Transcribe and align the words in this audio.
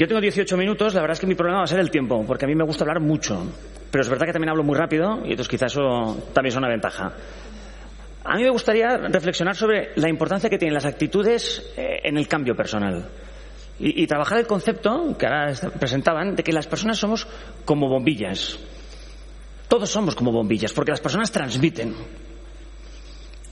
Yo 0.00 0.08
tengo 0.08 0.22
18 0.22 0.56
minutos, 0.56 0.94
la 0.94 1.02
verdad 1.02 1.12
es 1.12 1.20
que 1.20 1.26
mi 1.26 1.34
problema 1.34 1.58
va 1.58 1.64
a 1.64 1.66
ser 1.66 1.78
el 1.78 1.90
tiempo, 1.90 2.24
porque 2.26 2.46
a 2.46 2.48
mí 2.48 2.54
me 2.54 2.64
gusta 2.64 2.84
hablar 2.84 3.00
mucho. 3.00 3.52
Pero 3.90 4.00
es 4.00 4.08
verdad 4.08 4.24
que 4.24 4.32
también 4.32 4.48
hablo 4.48 4.64
muy 4.64 4.74
rápido 4.74 5.18
y 5.26 5.32
entonces 5.32 5.46
quizás 5.46 5.72
eso 5.72 6.30
también 6.32 6.52
es 6.52 6.56
una 6.56 6.68
ventaja. 6.68 7.12
A 8.24 8.36
mí 8.36 8.42
me 8.42 8.48
gustaría 8.48 8.96
reflexionar 8.96 9.56
sobre 9.56 9.90
la 9.96 10.08
importancia 10.08 10.48
que 10.48 10.56
tienen 10.56 10.72
las 10.72 10.86
actitudes 10.86 11.74
eh, 11.76 12.00
en 12.02 12.16
el 12.16 12.26
cambio 12.26 12.56
personal. 12.56 13.10
Y, 13.78 14.06
trabajar 14.06 14.38
el 14.38 14.46
concepto 14.46 15.14
que 15.18 15.26
ahora 15.26 15.52
presentaban 15.78 16.34
de 16.34 16.42
que 16.42 16.52
las 16.54 16.66
personas 16.66 16.96
somos 16.96 17.28
como 17.66 17.86
bombillas. 17.86 18.58
Todos 19.68 19.90
somos 19.90 20.14
como 20.14 20.32
bombillas, 20.32 20.72
porque 20.72 20.92
las 20.92 21.00
personas 21.00 21.30
transmiten. 21.30 21.94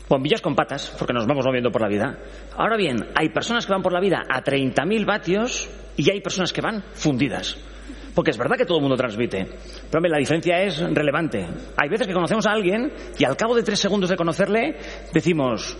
Bombillas 0.08 0.40
con 0.40 0.54
patas, 0.54 0.94
porque 0.98 1.12
nos 1.12 1.26
vamos 1.26 1.44
moviendo 1.44 1.70
por 1.70 1.82
la 1.82 1.88
vida. 1.88 2.18
Ahora 2.56 2.78
bien, 2.78 3.06
hay 3.14 3.28
personas 3.28 3.66
que 3.66 3.72
van 3.72 3.82
por 3.82 3.92
la 3.92 4.00
vida 4.00 4.22
a 4.30 4.42
30.000 4.42 5.04
vatios 5.04 5.68
y 5.98 6.08
hay 6.10 6.20
personas 6.20 6.52
que 6.52 6.60
van 6.60 6.82
fundidas. 6.94 7.56
Porque 8.14 8.30
es 8.30 8.38
verdad 8.38 8.56
que 8.56 8.64
todo 8.64 8.78
el 8.78 8.82
mundo 8.82 8.96
transmite. 8.96 9.46
Pero 9.90 10.00
la 10.08 10.18
diferencia 10.18 10.62
es 10.62 10.78
relevante. 10.78 11.46
Hay 11.76 11.88
veces 11.88 12.06
que 12.06 12.14
conocemos 12.14 12.46
a 12.46 12.52
alguien 12.52 12.92
y 13.18 13.24
al 13.24 13.36
cabo 13.36 13.54
de 13.54 13.62
tres 13.62 13.80
segundos 13.80 14.08
de 14.08 14.16
conocerle 14.16 14.76
decimos, 15.12 15.76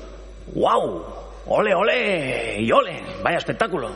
¡wow! 0.54 1.04
¡Ole, 1.46 1.74
ole! 1.74 2.60
¡Y 2.60 2.70
ole! 2.70 3.00
¡Vaya 3.22 3.38
espectáculo! 3.38 3.90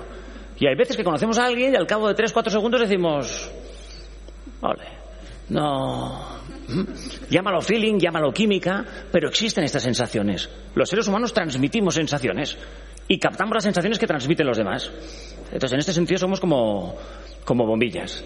Y 0.59 0.67
hay 0.67 0.77
veces 0.77 0.97
que 0.97 1.05
conocemos 1.05 1.39
a 1.39 1.47
alguien 1.47 1.75
y 1.75 1.77
al 1.77 1.87
cabo 1.87 2.09
de 2.09 2.15
tres, 2.15 2.33
cuatro 2.33 2.53
segundos 2.53 2.81
decimos, 2.81 3.51
¡ole! 4.61 4.87
No. 5.49 6.41
¿Mm? 6.69 6.85
Llámalo 7.31 7.61
feeling, 7.61 7.99
llámalo 7.99 8.33
química, 8.33 8.85
pero 9.11 9.29
existen 9.29 9.65
estas 9.65 9.83
sensaciones. 9.83 10.49
Los 10.75 10.89
seres 10.89 11.09
humanos 11.09 11.33
transmitimos 11.33 11.95
sensaciones 11.95 12.57
y 13.09 13.19
captamos 13.19 13.55
las 13.55 13.65
sensaciones 13.65 13.99
que 13.99 14.07
transmiten 14.07 14.47
los 14.47 14.57
demás. 14.57 14.91
Entonces, 15.47 15.73
en 15.73 15.79
este 15.81 15.93
sentido, 15.93 16.19
somos 16.19 16.41
como, 16.41 16.97
como 17.45 17.67
bombillas. 17.67 18.25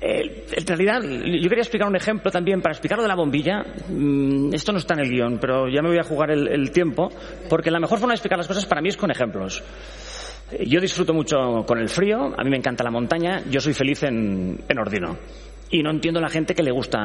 En 0.00 0.66
realidad, 0.66 1.02
yo 1.02 1.48
quería 1.48 1.62
explicar 1.62 1.86
un 1.86 1.96
ejemplo 1.96 2.30
también 2.30 2.62
para 2.62 2.72
explicar 2.72 2.96
lo 2.96 3.02
de 3.02 3.08
la 3.08 3.14
bombilla. 3.14 3.62
Mm, 3.88 4.54
Esto 4.54 4.72
no 4.72 4.78
está 4.78 4.94
en 4.94 5.00
el 5.00 5.10
guion, 5.10 5.38
pero 5.38 5.68
ya 5.68 5.82
me 5.82 5.88
voy 5.88 5.98
a 5.98 6.04
jugar 6.04 6.30
el, 6.30 6.70
tiempo, 6.70 7.10
porque 7.50 7.70
la 7.70 7.78
mejor 7.78 7.98
forma 7.98 8.12
de 8.12 8.16
explicar 8.16 8.38
las 8.38 8.48
cosas 8.48 8.64
para 8.64 8.80
mí 8.80 8.88
es 8.88 8.96
con 8.96 9.10
ejemplos. 9.10 9.62
Yo 10.66 10.80
disfruto 10.80 11.12
mucho 11.12 11.64
con 11.66 11.78
el 11.78 11.88
frío, 11.88 12.34
a 12.36 12.42
mí 12.42 12.50
me 12.50 12.56
encanta 12.56 12.82
la 12.82 12.90
montaña, 12.90 13.42
yo 13.50 13.60
soy 13.60 13.74
feliz 13.74 14.02
en, 14.02 14.58
en 14.68 14.78
Ordino. 14.78 15.16
Y 15.72 15.82
no 15.84 15.90
entiendo 15.90 16.20
la 16.20 16.28
gente 16.28 16.52
que 16.52 16.64
le 16.64 16.72
gusta 16.72 16.98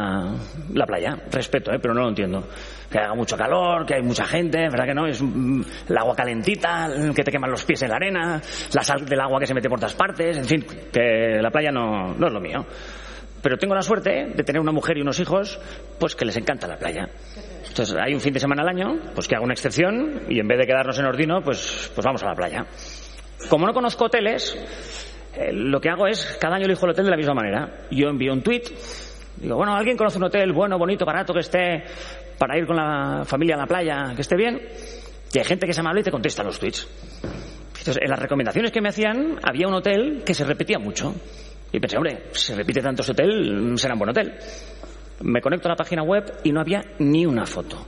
la 0.73 0.85
playa. 0.88 1.16
Respeto, 1.31 1.71
¿eh? 1.71 1.77
pero 1.80 1.94
no 1.94 2.02
lo 2.02 2.09
entiendo. 2.09 2.47
Que 2.89 2.97
haga 2.97 3.13
mucho 3.13 3.38
calor, 3.38 3.85
que 3.85 3.94
hay 3.95 4.02
mucha 4.02 4.25
gente, 4.25 4.57
¿verdad 4.57 4.85
que 4.85 4.94
no? 4.95 5.05
Es 5.05 5.22
mm, 5.22 5.61
el 5.89 5.97
agua 5.97 6.16
calentita, 6.16 6.89
que 7.16 7.23
te 7.23 7.31
queman 7.31 7.52
los 7.52 7.63
pies 7.63 7.83
en 7.83 7.89
la 7.89 7.97
arena, 7.97 8.41
la 8.73 8.83
sal 8.83 9.05
del 9.05 9.19
agua 9.19 9.39
que 9.39 9.45
se 9.45 9.53
mete 9.53 9.69
por 9.69 9.80
todas 9.80 9.94
partes, 9.94 10.38
en 10.38 10.45
fin, 10.45 10.66
que 10.91 11.39
la 11.39 11.52
playa 11.52 11.72
no, 11.72 12.16
no 12.16 12.27
es 12.27 12.33
lo 12.33 12.41
mío. 12.41 12.66
Pero 13.45 13.57
tengo 13.57 13.75
la 13.75 13.83
suerte 13.83 14.31
de 14.33 14.44
tener 14.44 14.59
una 14.59 14.72
mujer 14.72 14.97
y 14.97 15.02
unos 15.02 15.19
hijos, 15.19 15.59
pues 16.00 16.16
que 16.16 16.25
les 16.25 16.35
encanta 16.35 16.67
la 16.67 16.77
playa. 16.77 17.07
Entonces 17.67 17.95
hay 17.95 18.16
un 18.16 18.19
fin 18.19 18.33
de 18.33 18.39
semana 18.39 18.63
al 18.63 18.69
año, 18.69 19.00
pues 19.13 19.27
que 19.27 19.35
hago 19.35 19.45
una 19.45 19.53
excepción 19.53 20.22
y 20.27 20.39
en 20.39 20.47
vez 20.47 20.57
de 20.57 20.66
quedarnos 20.66 20.97
en 20.97 21.05
Ordino, 21.05 21.44
pues, 21.44 21.91
pues 21.94 22.03
vamos 22.03 22.23
a 22.23 22.27
la 22.27 22.33
playa. 22.33 22.66
Como 23.47 23.68
no 23.68 23.73
conozco 23.73 24.06
hoteles, 24.06 24.57
eh, 25.38 25.51
lo 25.51 25.79
que 25.79 25.90
hago 25.90 26.07
es, 26.07 26.38
cada 26.40 26.56
año 26.56 26.66
elijo 26.66 26.85
el 26.85 26.91
hotel 26.91 27.06
de 27.06 27.12
la 27.12 27.18
misma 27.18 27.34
manera. 27.34 27.85
Yo 27.91 28.09
envío 28.09 28.34
un 28.34 28.41
tweet, 28.41 28.63
digo, 29.38 29.56
bueno, 29.56 29.75
¿alguien 29.75 29.97
conoce 29.97 30.18
un 30.18 30.25
hotel 30.25 30.51
bueno, 30.53 30.78
bonito, 30.78 31.06
barato, 31.06 31.34
que 31.34 31.40
esté 31.41 31.84
para 32.38 32.57
ir 32.57 32.66
con 32.66 32.75
la 32.75 33.23
familia 33.25 33.56
a 33.56 33.59
la 33.59 33.68
playa, 33.68 34.13
que 34.16 34.22
esté 34.22 34.35
bien? 34.35 34.62
Y 35.34 35.38
hay 35.38 35.44
gente 35.44 35.66
que 35.66 35.72
es 35.72 35.79
amable 35.79 36.01
y 36.01 36.03
te 36.03 36.12
contesta 36.12 36.44
los 36.44 36.59
tweets. 36.59 36.88
Entonces, 37.79 37.97
en 38.01 38.09
las 38.09 38.19
recomendaciones 38.19 38.72
que 38.72 38.81
me 38.81 38.90
hacían, 38.90 39.38
había 39.44 39.68
un 39.68 39.74
hotel 39.74 40.24
que 40.25 40.34
se 40.34 40.45
repetía 40.45 40.79
mucho. 40.79 41.13
Y 41.72 41.79
pensé, 41.79 41.97
hombre, 41.97 42.28
se 42.31 42.56
repite 42.56 42.81
tanto 42.81 43.01
ese 43.01 43.12
hotel, 43.12 43.74
será 43.78 43.94
un 43.94 44.00
buen 44.00 44.09
hotel. 44.12 44.34
Me 45.22 45.41
conecto 45.41 45.68
a 45.68 45.72
la 45.72 45.75
página 45.75 46.03
web 46.03 46.40
y 46.44 46.51
no 46.51 46.62
había 46.62 46.81
ni 47.00 47.25
una 47.25 47.45
foto. 47.45 47.85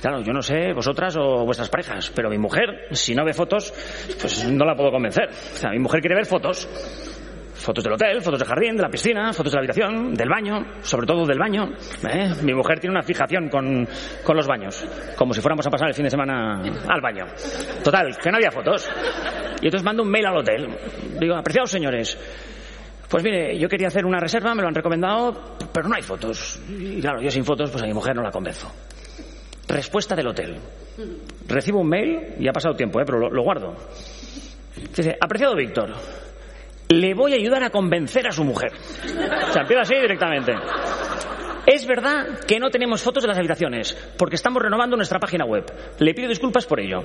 Claro, 0.00 0.20
yo 0.20 0.32
no 0.32 0.42
sé 0.42 0.72
vosotras 0.72 1.16
o 1.16 1.44
vuestras 1.44 1.68
parejas, 1.68 2.10
pero 2.14 2.30
mi 2.30 2.38
mujer, 2.38 2.86
si 2.92 3.14
no 3.14 3.24
ve 3.24 3.32
fotos, 3.32 3.72
pues 4.20 4.48
no 4.48 4.64
la 4.64 4.74
puedo 4.76 4.90
convencer. 4.90 5.28
O 5.28 5.56
sea, 5.56 5.70
mi 5.70 5.78
mujer 5.78 6.00
quiere 6.00 6.14
ver 6.14 6.26
fotos. 6.26 6.68
Fotos 7.54 7.82
del 7.82 7.94
hotel, 7.94 8.22
fotos 8.22 8.38
del 8.38 8.48
jardín, 8.48 8.76
de 8.76 8.82
la 8.82 8.88
piscina, 8.88 9.32
fotos 9.32 9.52
de 9.52 9.56
la 9.56 9.60
habitación, 9.60 10.14
del 10.14 10.28
baño, 10.28 10.64
sobre 10.80 11.08
todo 11.08 11.26
del 11.26 11.40
baño. 11.40 11.72
¿eh? 12.08 12.30
Mi 12.42 12.54
mujer 12.54 12.78
tiene 12.78 12.94
una 12.94 13.02
fijación 13.02 13.48
con, 13.48 13.86
con 14.22 14.36
los 14.36 14.46
baños, 14.46 14.86
como 15.16 15.34
si 15.34 15.40
fuéramos 15.40 15.66
a 15.66 15.70
pasar 15.70 15.88
el 15.88 15.94
fin 15.94 16.04
de 16.04 16.10
semana 16.10 16.62
al 16.62 17.00
baño. 17.00 17.26
Total, 17.82 18.16
que 18.16 18.30
no 18.30 18.36
había 18.36 18.52
fotos. 18.52 18.88
Y 19.60 19.66
entonces 19.66 19.82
mando 19.82 20.04
un 20.04 20.08
mail 20.10 20.26
al 20.26 20.36
hotel. 20.36 20.68
Digo, 21.18 21.34
apreciados 21.34 21.72
señores, 21.72 22.16
pues 23.08 23.24
mire, 23.24 23.58
yo 23.58 23.68
quería 23.68 23.88
hacer 23.88 24.06
una 24.06 24.20
reserva, 24.20 24.54
me 24.54 24.62
lo 24.62 24.68
han 24.68 24.74
recomendado, 24.74 25.56
pero 25.72 25.88
no 25.88 25.96
hay 25.96 26.02
fotos. 26.02 26.60
Y 26.68 27.00
claro, 27.00 27.20
yo 27.20 27.30
sin 27.30 27.44
fotos, 27.44 27.70
pues 27.70 27.82
a 27.82 27.86
mi 27.86 27.92
mujer 27.92 28.14
no 28.14 28.22
la 28.22 28.30
convenzo. 28.30 28.72
Respuesta 29.68 30.16
del 30.16 30.26
hotel. 30.26 30.56
Recibo 31.46 31.80
un 31.80 31.88
mail, 31.88 32.34
y 32.40 32.48
ha 32.48 32.52
pasado 32.52 32.74
tiempo, 32.74 33.00
¿eh? 33.00 33.04
pero 33.06 33.18
lo, 33.18 33.30
lo 33.30 33.42
guardo. 33.42 33.76
Dice, 34.96 35.16
apreciado 35.20 35.54
Víctor, 35.54 35.94
le 36.88 37.14
voy 37.14 37.32
a 37.32 37.36
ayudar 37.36 37.62
a 37.62 37.70
convencer 37.70 38.26
a 38.26 38.32
su 38.32 38.44
mujer. 38.44 38.72
O 38.72 39.52
sea, 39.52 39.62
empieza 39.62 39.82
así 39.82 39.94
directamente. 39.94 40.54
Es 41.66 41.86
verdad 41.86 42.40
que 42.46 42.58
no 42.58 42.70
tenemos 42.70 43.02
fotos 43.02 43.22
de 43.22 43.28
las 43.28 43.38
habitaciones, 43.38 43.94
porque 44.16 44.36
estamos 44.36 44.62
renovando 44.62 44.96
nuestra 44.96 45.18
página 45.18 45.44
web. 45.44 45.64
Le 45.98 46.14
pido 46.14 46.28
disculpas 46.28 46.64
por 46.64 46.80
ello. 46.80 47.02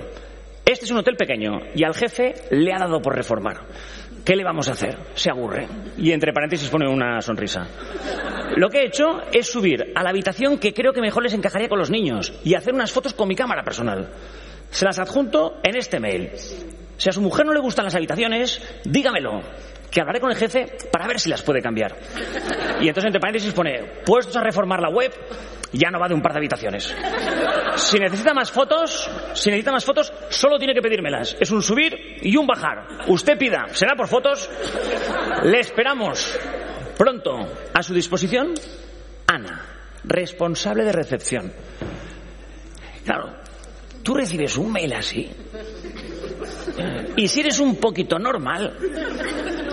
Este 0.66 0.86
es 0.86 0.92
un 0.92 1.00
hotel 1.00 1.18
pequeño 1.18 1.60
y 1.76 1.84
al 1.84 1.94
jefe 1.94 2.34
le 2.52 2.72
ha 2.72 2.80
dado 2.80 3.02
por 3.02 3.14
reformar. 3.14 3.58
¿Qué 4.24 4.38
le 4.38 4.46
vamos 4.46 4.70
a 4.70 4.72
hacer? 4.72 4.98
Se 5.16 5.30
aburre. 5.30 5.68
Y 5.98 6.14
entre 6.14 6.32
paréntesis 6.32 6.70
pone 6.70 6.88
una 6.88 7.20
sonrisa. 7.20 7.68
Lo 8.56 8.70
que 8.70 8.80
he 8.80 8.86
hecho 8.86 9.22
es 9.32 9.48
subir 9.48 9.92
a 9.96 10.04
la 10.04 10.10
habitación 10.10 10.58
que 10.58 10.74
creo 10.74 10.94
que 10.94 11.02
mejor 11.02 11.24
les 11.24 11.34
encajaría 11.34 11.70
con 11.70 11.80
los 11.80 11.90
niños 11.90 12.34
y 12.44 12.54
hacer 12.54 12.74
unas 12.74 12.92
fotos 12.92 13.14
con 13.14 13.28
mi 13.28 13.36
cámara 13.36 13.64
personal. 13.64 14.10
Se 14.70 14.86
las 14.86 15.00
adjunto 15.00 15.60
en 15.64 15.76
este 15.76 16.00
mail. 16.00 16.32
Si 16.98 17.10
a 17.10 17.12
su 17.12 17.22
mujer 17.22 17.46
no 17.46 17.54
le 17.54 17.60
gustan 17.60 17.86
las 17.86 17.96
habitaciones, 17.96 18.62
dígamelo, 18.86 19.42
que 19.90 20.02
hablaré 20.02 20.20
con 20.20 20.32
el 20.32 20.38
jefe 20.38 20.68
para 20.92 21.08
ver 21.08 21.20
si 21.20 21.30
las 21.30 21.42
puede 21.42 21.62
cambiar. 21.62 21.96
Y 22.82 22.88
entonces 22.88 23.06
entre 23.06 23.20
paréntesis 23.20 23.54
pone, 23.54 23.84
puestos 24.06 24.36
a 24.36 24.42
reformar 24.42 24.80
la 24.82 24.90
web, 24.90 25.12
ya 25.72 25.90
no 25.90 26.00
va 26.00 26.08
de 26.08 26.14
un 26.14 26.22
par 26.22 26.34
de 26.34 26.40
habitaciones. 26.40 26.96
Si 27.76 28.00
necesita 28.00 28.34
más 28.34 28.52
fotos, 28.52 29.10
si 29.34 29.50
necesita 29.50 29.72
más 29.72 29.86
fotos, 29.86 30.14
solo 30.30 30.58
tiene 30.58 30.74
que 30.74 30.82
pedírmelas. 30.82 31.36
Es 31.40 31.52
un 31.52 31.62
subir 31.62 32.18
y 32.22 32.36
un 32.38 32.46
bajar. 32.46 32.88
Usted 33.08 33.38
pida, 33.38 33.66
será 33.72 33.96
por 33.96 34.08
fotos. 34.08 34.50
Le 35.44 35.60
esperamos 35.60 36.38
pronto 36.98 37.32
a 37.74 37.84
su 37.84 37.94
disposición 37.94 38.54
Ana, 39.28 39.62
responsable 40.04 40.84
de 40.84 40.92
recepción. 40.92 41.52
Claro, 43.06 43.34
tú 44.04 44.14
recibes 44.14 44.58
un 44.58 44.72
mail 44.72 44.94
así. 44.94 45.30
Y 47.16 47.28
si 47.28 47.40
eres 47.40 47.60
un 47.60 47.78
poquito 47.78 48.20
normal, 48.20 48.78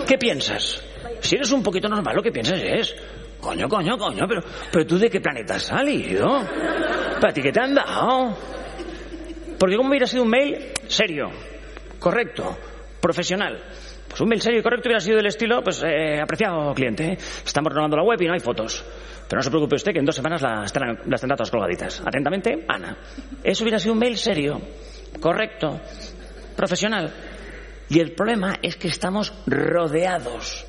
¿qué 0.07 0.17
piensas? 0.17 0.83
Si 1.19 1.35
eres 1.35 1.51
un 1.51 1.61
poquito 1.61 1.87
normal, 1.87 2.15
lo 2.15 2.23
que 2.23 2.31
piensas 2.31 2.61
es, 2.63 2.95
coño, 3.39 3.67
coño, 3.67 3.97
coño, 3.97 4.25
pero, 4.27 4.41
pero 4.71 4.85
tú 4.85 4.97
de 4.97 5.09
qué 5.09 5.19
planeta 5.19 5.55
has 5.55 5.63
salido? 5.63 6.41
¿Para 7.19 7.33
ti 7.33 7.41
qué 7.41 7.51
te 7.51 7.61
han 7.61 7.75
dado? 7.75 8.37
Porque 9.59 9.77
como 9.77 9.89
hubiera 9.89 10.07
sido 10.07 10.23
un 10.23 10.29
mail 10.29 10.71
serio, 10.87 11.29
correcto, 11.99 12.57
profesional. 13.01 13.61
Pues 14.07 14.21
un 14.21 14.29
mail 14.29 14.41
serio 14.41 14.59
y 14.59 14.63
correcto 14.63 14.87
hubiera 14.87 14.99
sido 14.99 15.17
del 15.17 15.25
estilo, 15.25 15.63
pues, 15.63 15.81
eh, 15.83 16.19
apreciado 16.21 16.73
cliente, 16.73 17.17
estamos 17.45 17.71
renovando 17.71 17.97
la 17.97 18.03
web 18.03 18.21
y 18.21 18.27
no 18.27 18.33
hay 18.33 18.39
fotos. 18.39 18.83
Pero 19.27 19.39
no 19.39 19.43
se 19.43 19.49
preocupe 19.49 19.75
usted 19.75 19.93
que 19.93 19.99
en 19.99 20.05
dos 20.05 20.15
semanas 20.15 20.41
las, 20.41 20.73
las 21.05 21.21
tendrá 21.21 21.37
todas 21.37 21.51
colgaditas. 21.51 22.01
Atentamente, 22.05 22.65
Ana. 22.67 22.97
Eso 23.43 23.63
hubiera 23.63 23.79
sido 23.79 23.93
un 23.93 23.99
mail 23.99 24.17
serio, 24.17 24.61
correcto, 25.19 25.79
profesional. 26.55 27.13
Y 27.89 27.99
el 27.99 28.13
problema 28.13 28.55
es 28.61 28.75
que 28.75 28.87
estamos 28.87 29.33
rodeados 29.47 30.65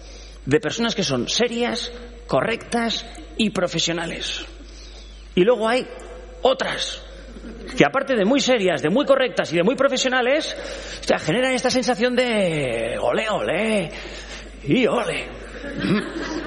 de 0.46 0.60
personas 0.60 0.94
que 0.94 1.02
son 1.02 1.28
serias, 1.28 1.92
correctas 2.26 3.06
y 3.36 3.50
profesionales. 3.50 4.44
Y 5.34 5.42
luego 5.42 5.68
hay 5.68 5.86
otras 6.42 7.02
que 7.76 7.84
aparte 7.84 8.14
de 8.14 8.24
muy 8.24 8.40
serias, 8.40 8.82
de 8.82 8.90
muy 8.90 9.04
correctas 9.04 9.52
y 9.52 9.56
de 9.56 9.62
muy 9.62 9.74
profesionales, 9.74 10.56
o 11.00 11.04
sea, 11.04 11.18
generan 11.18 11.52
esta 11.52 11.70
sensación 11.70 12.14
de 12.14 12.96
ole, 13.00 13.28
ole 13.30 13.90
y 14.64 14.86
ole. 14.86 15.26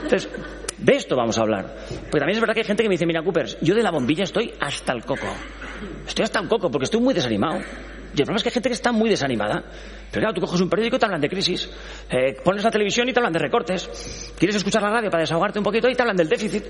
Entonces, 0.03 0.29
De 0.77 0.93
esto 0.93 1.15
vamos 1.15 1.37
a 1.37 1.41
hablar. 1.41 1.75
Porque 1.87 2.19
también 2.19 2.35
es 2.35 2.39
verdad 2.39 2.53
que 2.53 2.59
hay 2.59 2.65
gente 2.65 2.83
que 2.83 2.89
me 2.89 2.95
dice, 2.95 3.05
mira, 3.05 3.23
Cooper, 3.23 3.47
yo 3.61 3.73
de 3.73 3.81
la 3.81 3.91
bombilla 3.91 4.23
estoy 4.23 4.53
hasta 4.59 4.91
el 4.93 5.05
coco. 5.05 5.27
Estoy 6.05 6.23
hasta 6.23 6.39
el 6.39 6.47
coco 6.47 6.69
porque 6.69 6.85
estoy 6.85 6.99
muy 6.99 7.13
desanimado. 7.13 7.59
Y 7.59 8.21
el 8.21 8.25
problema 8.25 8.37
es 8.37 8.43
que 8.43 8.49
hay 8.49 8.53
gente 8.53 8.69
que 8.69 8.75
está 8.75 8.91
muy 8.91 9.09
desanimada. 9.09 9.63
Pero 10.11 10.21
claro, 10.21 10.33
tú 10.33 10.41
coges 10.41 10.61
un 10.61 10.69
periódico 10.69 10.97
y 10.97 10.99
te 10.99 11.05
hablan 11.05 11.21
de 11.21 11.29
crisis. 11.29 11.69
Eh, 12.09 12.35
pones 12.43 12.63
la 12.63 12.71
televisión 12.71 13.07
y 13.07 13.13
te 13.13 13.19
hablan 13.19 13.33
de 13.33 13.39
recortes. 13.39 14.33
Quieres 14.37 14.55
escuchar 14.57 14.81
la 14.81 14.89
radio 14.89 15.09
para 15.09 15.21
desahogarte 15.21 15.59
un 15.59 15.65
poquito 15.65 15.89
y 15.89 15.95
te 15.95 16.01
hablan 16.01 16.17
del 16.17 16.27
déficit. 16.29 16.65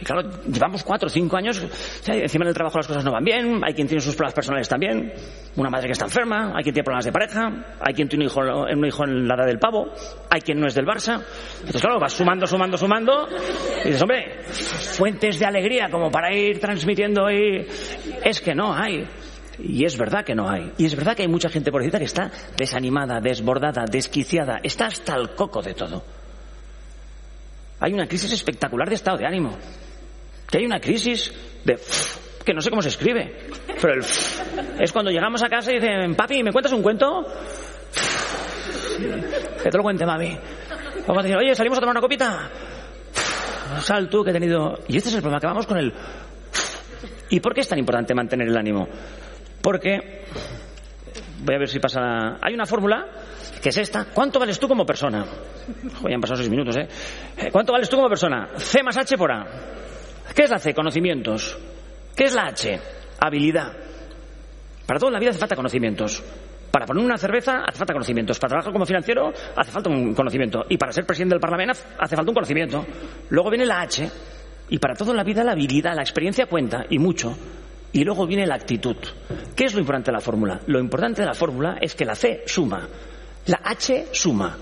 Y 0.00 0.04
claro, 0.04 0.28
llevamos 0.46 0.84
cuatro 0.84 1.08
o 1.08 1.10
cinco 1.10 1.36
años, 1.36 1.60
encima 2.06 2.44
del 2.44 2.54
trabajo 2.54 2.78
las 2.78 2.86
cosas 2.86 3.04
no 3.04 3.12
van 3.12 3.24
bien, 3.24 3.60
hay 3.64 3.74
quien 3.74 3.88
tiene 3.88 4.00
sus 4.00 4.14
problemas 4.14 4.34
personales 4.34 4.68
también, 4.68 5.12
una 5.56 5.70
madre 5.70 5.86
que 5.86 5.92
está 5.92 6.04
enferma, 6.04 6.52
hay 6.54 6.62
quien 6.62 6.74
tiene 6.74 6.84
problemas 6.84 7.04
de 7.04 7.12
pareja, 7.12 7.76
hay 7.80 7.94
quien 7.94 8.08
tiene 8.08 8.24
un 8.24 8.84
hijo, 8.86 9.04
en 9.04 9.26
la 9.26 9.34
edad 9.34 9.46
del 9.46 9.58
pavo, 9.58 9.92
hay 10.30 10.40
quien 10.40 10.60
no 10.60 10.66
es 10.66 10.74
del 10.74 10.86
Barça. 10.86 11.20
Entonces, 11.56 11.80
claro, 11.80 11.98
vas 11.98 12.12
sumando, 12.12 12.46
sumando, 12.46 12.76
sumando, 12.76 13.28
y 13.84 13.88
dices, 13.88 14.02
hombre, 14.02 14.42
fuentes 14.44 15.38
de 15.38 15.46
alegría 15.46 15.88
como 15.90 16.10
para 16.10 16.32
ir 16.34 16.60
transmitiendo 16.60 17.30
y... 17.30 17.66
Es 18.24 18.40
que 18.40 18.54
no 18.54 18.74
hay. 18.74 19.06
Y 19.58 19.84
es 19.84 19.98
verdad 19.98 20.24
que 20.24 20.34
no 20.34 20.48
hay. 20.48 20.72
Y 20.78 20.84
es 20.84 20.94
verdad 20.94 21.16
que 21.16 21.22
hay 21.22 21.28
mucha 21.28 21.48
gente 21.48 21.72
por 21.72 21.88
que 21.88 22.04
está 22.04 22.30
desanimada, 22.56 23.20
desbordada, 23.20 23.84
desquiciada, 23.90 24.60
está 24.62 24.86
hasta 24.86 25.16
el 25.16 25.30
coco 25.30 25.62
de 25.62 25.74
todo. 25.74 26.04
Hay 27.80 27.92
una 27.92 28.06
crisis 28.06 28.32
espectacular 28.32 28.88
de 28.88 28.94
estado 28.94 29.18
de 29.18 29.26
ánimo. 29.26 29.56
Que 30.50 30.58
hay 30.58 30.66
una 30.66 30.80
crisis 30.80 31.32
de 31.64 31.78
que 32.44 32.54
no 32.54 32.62
sé 32.62 32.70
cómo 32.70 32.80
se 32.80 32.88
escribe. 32.88 33.36
Pero 33.80 33.94
el 33.94 34.04
es 34.80 34.92
cuando 34.92 35.10
llegamos 35.10 35.42
a 35.42 35.48
casa 35.48 35.70
y 35.70 35.74
dicen, 35.74 36.14
papi, 36.14 36.42
¿me 36.42 36.50
cuentas 36.50 36.72
un 36.72 36.82
cuento? 36.82 37.26
Que 39.62 39.70
te 39.70 39.76
lo 39.76 39.82
cuente, 39.82 40.06
mami. 40.06 40.38
Vamos 41.06 41.18
a 41.18 41.22
decir, 41.22 41.36
oye, 41.36 41.54
salimos 41.54 41.78
a 41.78 41.80
tomar 41.80 41.94
una 41.94 42.00
copita. 42.00 42.50
Sal 43.80 44.08
tú 44.08 44.24
que 44.24 44.30
he 44.30 44.32
tenido. 44.32 44.78
Y 44.88 44.96
este 44.96 45.10
es 45.10 45.16
el 45.16 45.20
problema, 45.20 45.40
que 45.40 45.46
vamos 45.46 45.66
con 45.66 45.76
el. 45.76 45.92
¿Y 47.30 47.40
por 47.40 47.52
qué 47.52 47.60
es 47.60 47.68
tan 47.68 47.78
importante 47.78 48.14
mantener 48.14 48.48
el 48.48 48.56
ánimo? 48.56 48.88
Porque, 49.60 50.24
voy 51.40 51.54
a 51.54 51.58
ver 51.58 51.68
si 51.68 51.78
pasa. 51.78 52.38
Hay 52.40 52.54
una 52.54 52.64
fórmula 52.64 53.06
que 53.62 53.68
es 53.68 53.76
esta. 53.76 54.06
¿Cuánto 54.06 54.38
vales 54.38 54.58
tú 54.58 54.66
como 54.68 54.86
persona? 54.86 55.24
Hoy 56.02 56.14
han 56.14 56.20
pasado 56.20 56.38
seis 56.38 56.48
minutos, 56.48 56.76
¿eh? 56.76 56.88
¿eh? 57.36 57.50
¿Cuánto 57.52 57.72
vales 57.72 57.88
tú 57.88 57.96
como 57.96 58.08
persona? 58.08 58.48
C 58.56 58.82
más 58.82 58.96
H 58.96 59.18
por 59.18 59.30
A. 59.30 59.46
¿Qué 60.34 60.44
es 60.44 60.50
la 60.50 60.58
C? 60.58 60.74
Conocimientos. 60.74 61.58
¿Qué 62.14 62.24
es 62.24 62.34
la 62.34 62.46
H? 62.46 62.78
Habilidad. 63.20 63.72
Para 64.86 64.98
toda 64.98 65.12
la 65.12 65.18
vida 65.18 65.30
hace 65.30 65.38
falta 65.38 65.56
conocimientos. 65.56 66.22
Para 66.70 66.86
poner 66.86 67.04
una 67.04 67.16
cerveza 67.16 67.62
hace 67.66 67.78
falta 67.78 67.92
conocimientos. 67.92 68.38
Para 68.38 68.50
trabajar 68.50 68.72
como 68.72 68.86
financiero 68.86 69.32
hace 69.56 69.70
falta 69.70 69.90
un 69.90 70.14
conocimiento. 70.14 70.64
Y 70.68 70.76
para 70.76 70.92
ser 70.92 71.04
presidente 71.04 71.34
del 71.34 71.40
Parlamento 71.40 71.78
hace 71.98 72.16
falta 72.16 72.30
un 72.30 72.34
conocimiento. 72.34 72.86
Luego 73.30 73.50
viene 73.50 73.66
la 73.66 73.80
H. 73.80 74.10
Y 74.70 74.78
para 74.78 74.94
toda 74.94 75.14
la 75.14 75.24
vida 75.24 75.42
la 75.44 75.52
habilidad, 75.52 75.94
la 75.94 76.02
experiencia 76.02 76.46
cuenta. 76.46 76.84
Y 76.88 76.98
mucho. 76.98 77.36
Y 77.92 78.04
luego 78.04 78.26
viene 78.26 78.46
la 78.46 78.54
actitud. 78.54 78.96
¿Qué 79.56 79.64
es 79.64 79.74
lo 79.74 79.80
importante 79.80 80.10
de 80.10 80.16
la 80.16 80.20
fórmula? 80.20 80.60
Lo 80.66 80.78
importante 80.78 81.22
de 81.22 81.26
la 81.26 81.34
fórmula 81.34 81.78
es 81.80 81.94
que 81.94 82.04
la 82.04 82.14
C 82.14 82.42
suma, 82.46 82.86
la 83.46 83.60
H 83.64 84.08
suma, 84.12 84.56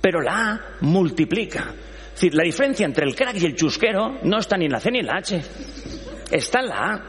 pero 0.00 0.20
la 0.20 0.52
A 0.52 0.60
multiplica. 0.80 1.74
Decir, 2.18 2.34
la 2.34 2.42
diferencia 2.42 2.84
entre 2.84 3.06
el 3.06 3.14
crack 3.14 3.36
y 3.36 3.46
el 3.46 3.54
chusquero 3.54 4.18
no 4.24 4.38
está 4.40 4.56
ni 4.56 4.64
en 4.64 4.72
la 4.72 4.80
C 4.80 4.90
ni 4.90 4.98
en 4.98 5.06
la 5.06 5.18
H. 5.18 5.40
Está 6.32 6.58
en 6.58 6.66
la 6.66 6.74
A. 6.74 7.02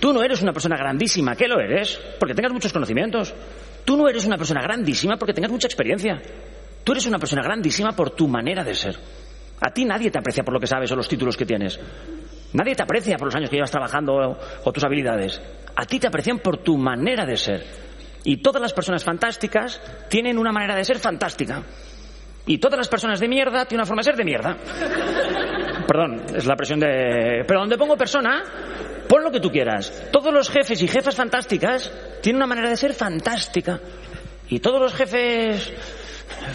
Tú 0.00 0.12
no 0.12 0.24
eres 0.24 0.42
una 0.42 0.52
persona 0.52 0.76
grandísima, 0.76 1.36
¿qué 1.36 1.46
lo 1.46 1.60
eres? 1.60 1.96
Porque 2.18 2.34
tengas 2.34 2.52
muchos 2.52 2.72
conocimientos. 2.72 3.32
Tú 3.84 3.96
no 3.96 4.08
eres 4.08 4.26
una 4.26 4.38
persona 4.38 4.60
grandísima 4.60 5.16
porque 5.16 5.32
tengas 5.32 5.52
mucha 5.52 5.68
experiencia. 5.68 6.20
Tú 6.82 6.90
eres 6.90 7.06
una 7.06 7.20
persona 7.20 7.44
grandísima 7.44 7.92
por 7.92 8.10
tu 8.10 8.26
manera 8.26 8.64
de 8.64 8.74
ser. 8.74 8.96
A 9.60 9.72
ti 9.72 9.84
nadie 9.84 10.10
te 10.10 10.18
aprecia 10.18 10.42
por 10.42 10.54
lo 10.54 10.58
que 10.58 10.66
sabes 10.66 10.90
o 10.90 10.96
los 10.96 11.06
títulos 11.06 11.36
que 11.36 11.46
tienes. 11.46 11.78
Nadie 12.54 12.74
te 12.74 12.82
aprecia 12.82 13.16
por 13.16 13.26
los 13.26 13.36
años 13.36 13.50
que 13.50 13.54
llevas 13.54 13.70
trabajando 13.70 14.36
o, 14.64 14.72
tus 14.72 14.82
habilidades. 14.82 15.40
A 15.76 15.86
ti 15.86 16.00
te 16.00 16.08
aprecian 16.08 16.40
por 16.40 16.56
tu 16.58 16.76
manera 16.76 17.24
de 17.24 17.36
ser. 17.36 17.64
Y 18.24 18.38
todas 18.38 18.60
las 18.60 18.72
personas 18.72 19.04
fantásticas 19.04 19.80
tienen 20.10 20.38
una 20.38 20.50
manera 20.50 20.74
de 20.74 20.84
ser 20.84 20.98
fantástica. 20.98 21.62
Y 22.46 22.58
todas 22.58 22.78
las 22.78 22.88
personas 22.88 23.18
de 23.18 23.28
mierda 23.28 23.64
tienen 23.64 23.80
una 23.80 23.86
forma 23.86 24.00
de 24.00 24.04
ser 24.04 24.16
de 24.16 24.24
mierda. 24.24 24.56
Perdón, 25.86 26.22
es 26.34 26.46
la 26.46 26.54
presión 26.54 26.80
de... 26.80 27.44
Pero 27.46 27.60
donde 27.60 27.76
pongo 27.76 27.96
persona, 27.96 28.42
pon 29.08 29.22
lo 29.22 29.30
que 29.30 29.40
tú 29.40 29.50
quieras. 29.50 30.08
Todos 30.12 30.32
los 30.32 30.48
jefes 30.48 30.80
y 30.80 30.88
jefas 30.88 31.16
fantásticas 31.16 31.92
tienen 32.22 32.36
una 32.36 32.46
manera 32.46 32.70
de 32.70 32.76
ser 32.76 32.94
fantástica. 32.94 33.80
Y 34.48 34.60
todos 34.60 34.80
los 34.80 34.94
jefes... 34.94 35.72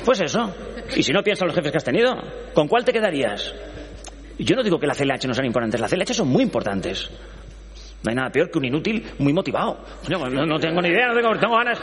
Pues 0.05 0.21
eso. 0.21 0.53
Y 0.95 1.03
si 1.03 1.11
no 1.11 1.23
piensas 1.23 1.43
en 1.43 1.47
los 1.47 1.55
jefes 1.55 1.71
que 1.71 1.77
has 1.77 1.83
tenido, 1.83 2.15
¿con 2.53 2.67
cuál 2.67 2.85
te 2.85 2.93
quedarías? 2.93 3.53
Yo 4.37 4.55
no 4.55 4.63
digo 4.63 4.79
que 4.79 4.87
la 4.87 4.95
CLH 4.95 5.27
no 5.27 5.33
sean 5.33 5.45
importantes, 5.45 5.79
las 5.79 5.91
CLH 5.91 6.13
son 6.13 6.27
muy 6.27 6.43
importantes. 6.43 7.09
No 8.03 8.09
hay 8.09 8.15
nada 8.15 8.29
peor 8.31 8.49
que 8.49 8.57
un 8.57 8.65
inútil 8.65 9.05
muy 9.19 9.31
motivado. 9.31 9.79
No, 10.09 10.59
tengo 10.59 10.81
ni 10.81 10.89
idea, 10.89 11.07
no 11.07 11.13
tengo, 11.13 11.37
tengo, 11.39 11.55
ganas. 11.55 11.79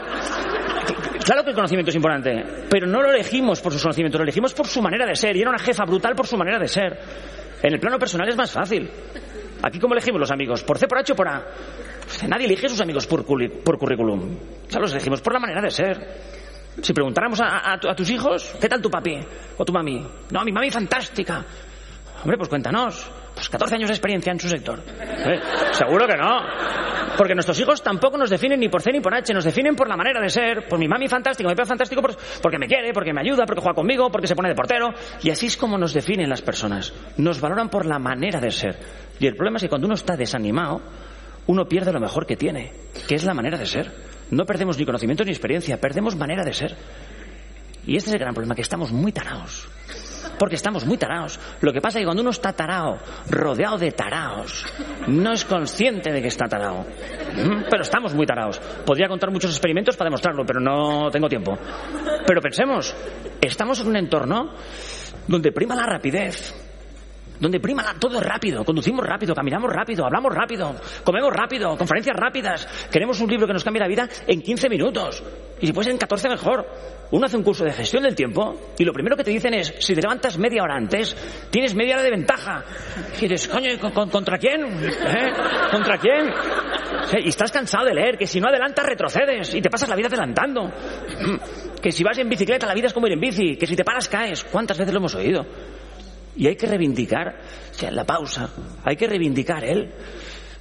Claro 1.29 1.43
que 1.43 1.51
el 1.51 1.55
conocimiento 1.55 1.91
es 1.91 1.95
importante, 1.95 2.43
pero 2.71 2.87
no 2.87 3.03
lo 3.03 3.11
elegimos 3.11 3.61
por 3.61 3.71
sus 3.71 3.83
conocimientos, 3.83 4.17
lo 4.17 4.23
elegimos 4.23 4.51
por 4.51 4.65
su 4.65 4.81
manera 4.81 5.05
de 5.05 5.15
ser. 5.15 5.37
Y 5.37 5.41
era 5.41 5.51
una 5.51 5.59
jefa 5.59 5.85
brutal 5.85 6.15
por 6.15 6.25
su 6.25 6.35
manera 6.35 6.57
de 6.57 6.67
ser. 6.67 6.99
En 7.61 7.71
el 7.71 7.79
plano 7.79 7.99
personal 7.99 8.27
es 8.27 8.35
más 8.35 8.51
fácil. 8.51 8.89
Aquí, 9.61 9.77
¿cómo 9.77 9.93
elegimos 9.93 10.19
los 10.19 10.31
amigos? 10.31 10.63
¿Por 10.63 10.79
C, 10.79 10.87
por 10.87 10.97
H 10.97 11.13
o 11.13 11.15
por 11.15 11.27
A? 11.27 11.45
Nadie 12.27 12.47
elige 12.47 12.65
a 12.65 12.69
sus 12.69 12.81
amigos 12.81 13.05
por, 13.05 13.23
por 13.23 13.77
currículum. 13.77 14.39
Ya 14.69 14.79
los 14.79 14.91
elegimos 14.91 15.21
por 15.21 15.33
la 15.33 15.39
manera 15.39 15.61
de 15.61 15.69
ser. 15.69 15.99
Si 16.81 16.93
preguntáramos 16.93 17.39
a, 17.41 17.73
a, 17.73 17.95
tus 17.95 18.09
hijos, 18.09 18.55
¿qué 18.59 18.67
tal 18.67 18.81
tu 18.81 18.89
papi 18.89 19.19
o 19.55 19.63
tu 19.63 19.71
mami? 19.71 20.03
No, 20.31 20.43
mi 20.43 20.51
mami 20.51 20.71
fantástica. 20.71 21.45
Hombre, 22.23 22.37
pues 22.37 22.49
cuéntanos. 22.49 23.07
Pues 23.35 23.47
14 23.49 23.75
años 23.75 23.89
de 23.89 23.93
experiencia 23.93 24.31
en 24.31 24.39
su 24.39 24.49
sector. 24.49 24.79
¿Eh? 24.89 25.39
Seguro 25.73 26.07
que 26.07 26.17
no. 26.17 26.41
Porque 27.19 27.33
nuestros 27.33 27.59
hijos 27.59 27.83
tampoco 27.83 28.17
nos 28.17 28.29
definen 28.29 28.61
ni 28.61 28.69
por 28.69 28.81
C 28.81 28.93
ni 28.93 29.01
por 29.01 29.13
H, 29.13 29.33
nos 29.33 29.43
definen 29.43 29.75
por 29.75 29.89
la 29.89 29.97
manera 29.97 30.21
de 30.21 30.29
ser, 30.29 30.69
por 30.69 30.79
mi 30.79 30.87
mami 30.87 31.09
fantástico, 31.09 31.49
mi 31.49 31.53
papá 31.53 31.67
fantástico, 31.67 32.01
porque 32.01 32.57
me 32.57 32.65
quiere, 32.65 32.93
porque 32.93 33.11
me 33.11 33.19
ayuda, 33.19 33.45
porque 33.45 33.59
juega 33.59 33.75
conmigo, 33.75 34.09
porque 34.09 34.25
se 34.25 34.37
pone 34.37 34.47
de 34.47 34.55
portero. 34.55 34.93
Y 35.21 35.29
así 35.29 35.47
es 35.47 35.57
como 35.57 35.77
nos 35.77 35.93
definen 35.93 36.29
las 36.29 36.41
personas. 36.41 36.93
Nos 37.17 37.41
valoran 37.41 37.67
por 37.67 37.85
la 37.85 37.99
manera 37.99 38.39
de 38.39 38.51
ser. 38.51 38.79
Y 39.19 39.27
el 39.27 39.35
problema 39.35 39.57
es 39.57 39.63
que 39.63 39.67
cuando 39.67 39.87
uno 39.87 39.95
está 39.95 40.15
desanimado, 40.15 40.81
uno 41.47 41.65
pierde 41.67 41.91
lo 41.91 41.99
mejor 41.99 42.25
que 42.25 42.37
tiene, 42.37 42.71
que 43.05 43.15
es 43.15 43.25
la 43.25 43.33
manera 43.33 43.57
de 43.57 43.65
ser. 43.65 43.91
No 44.31 44.45
perdemos 44.45 44.77
ni 44.77 44.85
conocimiento 44.85 45.25
ni 45.25 45.31
experiencia, 45.31 45.77
perdemos 45.77 46.15
manera 46.15 46.45
de 46.45 46.53
ser. 46.53 46.77
Y 47.85 47.97
este 47.97 48.11
es 48.11 48.13
el 48.13 48.19
gran 48.19 48.33
problema, 48.33 48.55
que 48.55 48.61
estamos 48.61 48.93
muy 48.93 49.11
tarados 49.11 49.67
porque 50.39 50.55
estamos 50.55 50.85
muy 50.85 50.97
taraos. 50.97 51.39
Lo 51.61 51.71
que 51.71 51.81
pasa 51.81 51.99
es 51.99 52.03
que 52.03 52.05
cuando 52.05 52.21
uno 52.21 52.31
está 52.31 52.53
tarao, 52.53 52.97
rodeado 53.29 53.77
de 53.77 53.91
taraos, 53.91 54.65
no 55.07 55.33
es 55.33 55.45
consciente 55.45 56.11
de 56.11 56.21
que 56.21 56.29
está 56.29 56.47
tarao. 56.47 56.85
Pero 57.69 57.83
estamos 57.83 58.13
muy 58.15 58.25
taraos. 58.25 58.57
Podría 58.85 59.07
contar 59.07 59.29
muchos 59.31 59.51
experimentos 59.51 59.95
para 59.97 60.07
demostrarlo, 60.07 60.45
pero 60.45 60.59
no 60.59 61.11
tengo 61.11 61.27
tiempo. 61.27 61.57
Pero 62.25 62.41
pensemos, 62.41 62.95
estamos 63.41 63.81
en 63.81 63.87
un 63.87 63.97
entorno 63.97 64.53
donde 65.27 65.51
prima 65.51 65.75
la 65.75 65.85
rapidez, 65.85 66.68
donde 67.39 67.59
prima 67.59 67.95
todo 67.99 68.19
rápido, 68.19 68.63
conducimos 68.63 69.05
rápido, 69.05 69.33
caminamos 69.33 69.71
rápido, 69.71 70.05
hablamos 70.05 70.33
rápido, 70.33 70.75
comemos 71.03 71.33
rápido, 71.33 71.77
conferencias 71.77 72.15
rápidas, 72.15 72.67
queremos 72.91 73.19
un 73.21 73.29
libro 73.29 73.47
que 73.47 73.53
nos 73.53 73.63
cambie 73.63 73.81
la 73.81 73.87
vida 73.87 74.07
en 74.27 74.41
15 74.41 74.69
minutos 74.69 75.23
y 75.61 75.67
si 75.67 75.73
puede 75.73 75.85
ser 75.85 75.93
en 75.93 75.99
14 75.99 76.29
mejor. 76.29 76.65
Uno 77.11 77.25
hace 77.25 77.37
un 77.37 77.43
curso 77.43 77.63
de 77.63 77.73
gestión 77.73 78.03
del 78.03 78.13
tiempo 78.13 78.55
y 78.77 78.85
lo 78.85 78.93
primero 78.93 79.17
que 79.17 79.23
te 79.23 79.31
dicen 79.31 79.53
es, 79.55 79.73
si 79.79 79.95
te 79.95 80.01
levantas 80.01 80.37
media 80.37 80.61
hora 80.61 80.75
antes, 80.75 81.15
tienes 81.49 81.73
media 81.73 81.95
hora 81.95 82.03
de 82.03 82.11
ventaja. 82.11 82.63
Y 83.17 83.27
dices, 83.27 83.47
coño, 83.47 83.69
¿contra 84.11 84.37
quién? 84.37 84.61
¿Eh? 84.63 85.33
¿Contra 85.71 85.97
quién? 85.97 86.31
Y 87.23 87.29
estás 87.29 87.51
cansado 87.51 87.85
de 87.85 87.95
leer, 87.95 88.17
que 88.17 88.27
si 88.27 88.39
no 88.39 88.47
adelantas 88.47 88.85
retrocedes 88.85 89.55
y 89.55 89.61
te 89.61 89.71
pasas 89.71 89.89
la 89.89 89.95
vida 89.95 90.07
adelantando. 90.07 90.71
Que 91.79 91.93
si 91.93 92.03
vas 92.03 92.17
en 92.17 92.27
bicicleta 92.27 92.67
la 92.67 92.73
vida 92.73 92.87
es 92.87 92.93
como 92.93 93.07
ir 93.07 93.13
en 93.13 93.21
bici, 93.21 93.55
que 93.55 93.65
si 93.65 93.73
te 93.73 93.85
paras 93.85 94.09
caes. 94.09 94.43
¿Cuántas 94.43 94.77
veces 94.77 94.93
lo 94.93 94.99
hemos 94.99 95.15
oído? 95.15 95.45
Y 96.39 96.47
hay 96.47 96.55
que 96.55 96.67
reivindicar, 96.67 97.35
o 97.69 97.73
sea, 97.73 97.91
la 97.91 98.05
pausa, 98.05 98.49
hay 98.85 98.95
que 98.95 99.07
reivindicar 99.07 99.61
él. 99.65 99.91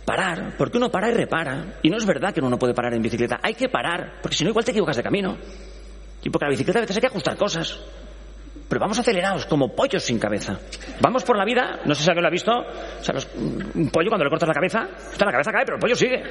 Parar, 0.04 0.56
porque 0.58 0.76
uno 0.76 0.90
para 0.90 1.08
y 1.08 1.14
repara. 1.14 1.78
Y 1.82 1.88
no 1.88 1.98
es 1.98 2.04
verdad 2.04 2.34
que 2.34 2.40
uno 2.40 2.50
no 2.50 2.58
puede 2.58 2.74
parar 2.74 2.94
en 2.94 3.02
bicicleta, 3.02 3.38
hay 3.40 3.54
que 3.54 3.68
parar, 3.68 4.14
porque 4.20 4.36
si 4.36 4.42
no 4.42 4.50
igual 4.50 4.64
te 4.64 4.72
equivocas 4.72 4.96
de 4.96 5.04
camino. 5.04 5.36
Y 6.24 6.30
porque 6.30 6.46
la 6.46 6.50
bicicleta 6.50 6.80
a 6.80 6.82
veces 6.82 6.96
hay 6.96 7.02
que 7.02 7.06
ajustar 7.06 7.36
cosas. 7.36 7.78
Pero 8.68 8.80
vamos 8.80 8.98
acelerados, 8.98 9.46
como 9.46 9.72
pollos 9.72 10.02
sin 10.02 10.18
cabeza. 10.18 10.58
Vamos 11.00 11.22
por 11.22 11.38
la 11.38 11.44
vida, 11.44 11.78
no 11.84 11.94
sé 11.94 12.02
si 12.02 12.10
alguien 12.10 12.22
lo 12.22 12.28
ha 12.28 12.32
visto, 12.32 12.50
o 12.50 13.04
sea, 13.04 13.14
un 13.36 13.88
pollo 13.90 14.08
cuando 14.08 14.24
le 14.24 14.30
cortas 14.30 14.48
la 14.48 14.54
cabeza, 14.54 14.80
la 14.80 15.30
cabeza 15.30 15.52
cae, 15.52 15.64
pero 15.64 15.76
el 15.76 15.80
pollo 15.80 15.94
sigue. 15.94 16.24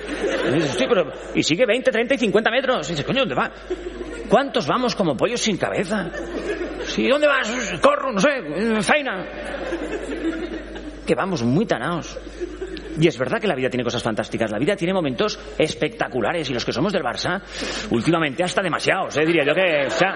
Y, 1.36 1.42
sigue 1.42 1.66
20, 1.66 1.89
30 1.89 2.16
y 2.16 2.18
50 2.18 2.51
metros. 2.51 2.89
Y 2.89 2.92
dices, 2.92 3.06
coño, 3.06 3.20
¿dónde 3.20 3.36
va? 3.36 3.50
¿Cuántos 4.27 4.68
vamos 4.68 4.94
como 4.94 5.16
pollos 5.16 5.39
sin 5.39 5.56
cabeza? 5.56 6.12
Sí, 6.98 7.08
¿dónde 7.08 7.27
vas? 7.27 7.75
Corro, 7.80 8.12
no 8.12 8.20
sé, 8.20 8.82
faina. 8.82 9.24
Que 11.06 11.13
vamos 11.13 11.44
muy 11.44 11.63
tanados. 11.68 12.18
Y 13.00 13.08
es 13.08 13.20
verdad 13.20 13.39
que 13.39 13.46
la 13.46 13.54
vida 13.54 13.70
tiene 13.70 13.84
cosas 13.84 14.01
fantásticas. 14.01 14.50
La 14.50 14.58
vida 14.58 14.75
tiene 14.75 14.96
momentos 14.96 15.39
espectaculares. 15.60 16.50
Y 16.50 16.56
los 16.56 16.66
que 16.66 16.74
somos 16.74 16.92
del 16.92 17.04
Barça, 17.04 17.39
últimamente 17.92 18.44
hasta 18.44 18.63
demasiados. 18.63 19.16
¿eh? 19.16 19.27
Diría 19.27 19.44
yo 19.46 19.54
que 19.54 19.86
o 19.86 19.92
sea, 19.92 20.16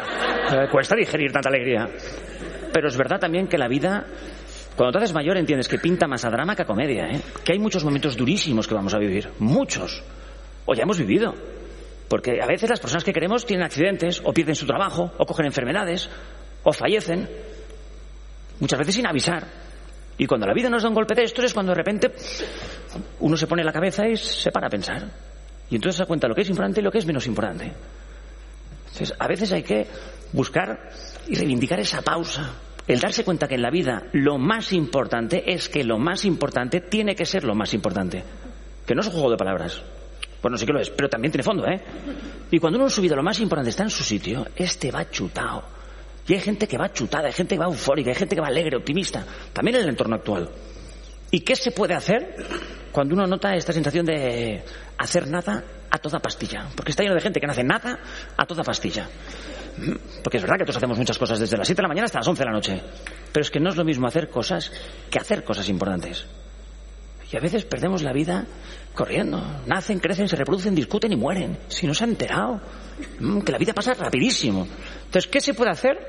eh, 0.53 0.67
cuesta 0.71 0.95
digerir 0.95 1.31
tanta 1.31 1.49
alegría. 1.49 1.87
Pero 2.73 2.87
es 2.87 2.97
verdad 2.97 3.19
también 3.19 3.47
que 3.47 3.59
la 3.59 3.67
vida 3.67 4.07
Cuando 4.75 4.91
te 4.91 5.03
haces 5.03 5.13
mayor 5.13 5.37
entiendes 5.37 5.67
que 5.67 5.77
pinta 5.77 6.07
más 6.07 6.25
a 6.25 6.31
drama 6.31 6.55
que 6.55 6.63
a 6.63 6.65
comedia, 6.65 7.11
¿eh? 7.11 7.21
que 7.45 7.53
hay 7.53 7.59
muchos 7.59 7.83
momentos 7.83 8.17
durísimos 8.17 8.67
que 8.67 8.73
vamos 8.73 8.95
a 8.95 8.97
vivir, 8.97 9.29
muchos, 9.37 10.03
o 10.65 10.73
ya 10.73 10.81
hemos 10.81 10.97
vivido. 10.97 11.35
Porque 12.09 12.41
a 12.41 12.47
veces 12.47 12.71
las 12.71 12.79
personas 12.79 13.03
que 13.03 13.13
queremos 13.13 13.45
tienen 13.45 13.63
accidentes, 13.63 14.19
o 14.25 14.33
pierden 14.33 14.55
su 14.55 14.65
trabajo, 14.65 15.13
o 15.19 15.25
cogen 15.25 15.45
enfermedades, 15.45 16.09
o 16.63 16.73
fallecen, 16.73 17.29
muchas 18.59 18.79
veces 18.79 18.95
sin 18.95 19.07
avisar. 19.07 19.45
Y 20.17 20.25
cuando 20.27 20.45
la 20.45 20.53
vida 20.53 20.69
nos 20.69 20.83
da 20.83 20.89
un 20.89 20.95
golpe 20.95 21.15
de 21.15 21.23
estos 21.23 21.45
es 21.45 21.53
cuando 21.53 21.71
de 21.71 21.77
repente 21.77 22.11
uno 23.19 23.35
se 23.35 23.47
pone 23.47 23.63
la 23.63 23.71
cabeza 23.71 24.07
y 24.07 24.17
se 24.17 24.51
para 24.51 24.67
a 24.67 24.69
pensar. 24.69 25.07
Y 25.69 25.75
entonces 25.75 25.97
se 25.97 26.03
da 26.03 26.07
cuenta 26.07 26.27
lo 26.27 26.35
que 26.35 26.41
es 26.41 26.49
importante 26.49 26.81
y 26.81 26.83
lo 26.83 26.91
que 26.91 26.99
es 26.99 27.05
menos 27.05 27.25
importante. 27.25 27.71
Entonces, 28.91 29.15
a 29.17 29.27
veces 29.27 29.51
hay 29.53 29.63
que 29.63 29.87
buscar 30.33 30.89
y 31.27 31.35
reivindicar 31.35 31.79
esa 31.79 32.01
pausa. 32.01 32.53
El 32.87 32.99
darse 32.99 33.23
cuenta 33.23 33.47
que 33.47 33.55
en 33.55 33.61
la 33.61 33.71
vida 33.71 34.03
lo 34.11 34.37
más 34.37 34.73
importante 34.73 35.51
es 35.51 35.69
que 35.69 35.83
lo 35.83 35.97
más 35.97 36.25
importante 36.25 36.81
tiene 36.81 37.15
que 37.15 37.25
ser 37.25 37.45
lo 37.45 37.55
más 37.55 37.73
importante. 37.73 38.23
Que 38.85 38.93
no 38.93 39.01
es 39.01 39.07
un 39.07 39.13
juego 39.13 39.31
de 39.31 39.37
palabras. 39.37 39.81
Bueno, 40.41 40.57
sí 40.57 40.65
que 40.65 40.73
lo 40.73 40.81
es, 40.81 40.89
pero 40.89 41.07
también 41.07 41.31
tiene 41.31 41.43
fondo, 41.43 41.65
¿eh? 41.67 41.79
Y 42.49 42.59
cuando 42.59 42.77
uno 42.77 42.87
en 42.87 42.91
su 42.91 43.01
vida 43.01 43.15
lo 43.15 43.23
más 43.23 43.39
importante 43.39 43.69
está 43.69 43.83
en 43.83 43.91
su 43.91 44.03
sitio, 44.03 44.45
este 44.55 44.91
va 44.91 45.09
chutado. 45.09 45.63
Y 46.27 46.33
hay 46.33 46.39
gente 46.39 46.67
que 46.67 46.77
va 46.77 46.91
chutada, 46.91 47.27
hay 47.27 47.33
gente 47.33 47.55
que 47.55 47.59
va 47.59 47.65
eufórica, 47.65 48.09
hay 48.09 48.15
gente 48.15 48.35
que 48.35 48.41
va 48.41 48.47
alegre, 48.47 48.77
optimista. 48.77 49.25
También 49.53 49.77
en 49.77 49.83
el 49.83 49.89
entorno 49.89 50.15
actual. 50.15 50.49
¿Y 51.31 51.41
qué 51.41 51.55
se 51.55 51.71
puede 51.71 51.93
hacer 51.93 52.35
cuando 52.91 53.15
uno 53.15 53.25
nota 53.25 53.55
esta 53.55 53.73
sensación 53.73 54.05
de 54.05 54.63
hacer 54.97 55.27
nada 55.27 55.63
a 55.89 55.97
toda 55.97 56.19
pastilla? 56.19 56.67
Porque 56.75 56.91
está 56.91 57.03
lleno 57.03 57.15
de 57.15 57.21
gente 57.21 57.39
que 57.39 57.47
no 57.47 57.53
hace 57.53 57.63
nada 57.63 57.99
a 58.37 58.45
toda 58.45 58.63
pastilla. 58.63 59.09
Porque 60.23 60.37
es 60.37 60.43
verdad 60.43 60.57
que 60.57 60.65
todos 60.65 60.77
hacemos 60.77 60.97
muchas 60.97 61.17
cosas 61.17 61.39
desde 61.39 61.57
las 61.57 61.65
7 61.65 61.77
de 61.77 61.83
la 61.83 61.87
mañana 61.87 62.05
hasta 62.05 62.19
las 62.19 62.27
11 62.27 62.39
de 62.39 62.45
la 62.45 62.51
noche. 62.51 62.81
Pero 63.31 63.41
es 63.41 63.49
que 63.49 63.59
no 63.59 63.69
es 63.69 63.77
lo 63.77 63.85
mismo 63.85 64.07
hacer 64.07 64.29
cosas 64.29 64.71
que 65.09 65.17
hacer 65.17 65.43
cosas 65.43 65.69
importantes. 65.69 66.25
Y 67.31 67.37
a 67.37 67.39
veces 67.39 67.63
perdemos 67.63 68.01
la 68.03 68.11
vida 68.11 68.45
corriendo. 68.93 69.41
Nacen, 69.65 69.99
crecen, 69.99 70.27
se 70.27 70.35
reproducen, 70.35 70.75
discuten 70.75 71.13
y 71.13 71.15
mueren. 71.15 71.59
Si 71.69 71.87
no 71.87 71.93
se 71.93 72.03
han 72.03 72.11
enterado. 72.11 72.59
Mm, 73.19 73.39
que 73.39 73.53
la 73.53 73.57
vida 73.57 73.73
pasa 73.73 73.93
rapidísimo. 73.93 74.67
Entonces, 75.11 75.29
¿qué 75.29 75.41
se 75.41 75.53
puede 75.53 75.71
hacer 75.71 75.99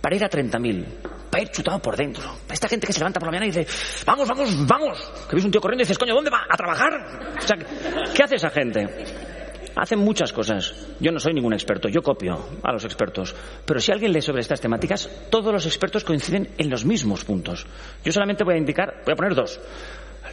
para 0.00 0.14
ir 0.14 0.22
a 0.22 0.30
30.000? 0.30 0.84
Para 1.28 1.42
ir 1.42 1.48
chutado 1.48 1.82
por 1.82 1.96
dentro. 1.96 2.22
Para 2.42 2.54
esta 2.54 2.68
gente 2.68 2.86
que 2.86 2.92
se 2.92 3.00
levanta 3.00 3.18
por 3.18 3.26
la 3.26 3.32
mañana 3.32 3.46
y 3.46 3.50
dice, 3.50 3.66
vamos, 4.06 4.28
vamos, 4.28 4.66
vamos. 4.68 5.12
Que 5.28 5.34
ves 5.34 5.44
un 5.44 5.50
tío 5.50 5.60
corriendo 5.60 5.82
y 5.82 5.84
dices, 5.84 5.98
coño, 5.98 6.14
¿dónde 6.14 6.30
va? 6.30 6.46
¿A 6.48 6.56
trabajar? 6.56 6.92
O 7.36 7.40
sea, 7.40 7.56
¿qué 7.56 8.22
hace 8.22 8.36
esa 8.36 8.50
gente? 8.50 8.86
Hacen 9.74 9.98
muchas 9.98 10.32
cosas. 10.32 10.76
Yo 11.00 11.10
no 11.10 11.18
soy 11.18 11.34
ningún 11.34 11.54
experto, 11.54 11.88
yo 11.88 12.00
copio 12.00 12.38
a 12.62 12.72
los 12.72 12.84
expertos. 12.84 13.34
Pero 13.66 13.80
si 13.80 13.90
alguien 13.90 14.12
lee 14.12 14.22
sobre 14.22 14.42
estas 14.42 14.60
temáticas, 14.60 15.10
todos 15.28 15.52
los 15.52 15.66
expertos 15.66 16.04
coinciden 16.04 16.50
en 16.56 16.70
los 16.70 16.84
mismos 16.84 17.24
puntos. 17.24 17.66
Yo 18.04 18.12
solamente 18.12 18.44
voy 18.44 18.54
a 18.54 18.58
indicar, 18.58 19.02
voy 19.04 19.14
a 19.14 19.16
poner 19.16 19.34
dos. 19.34 19.58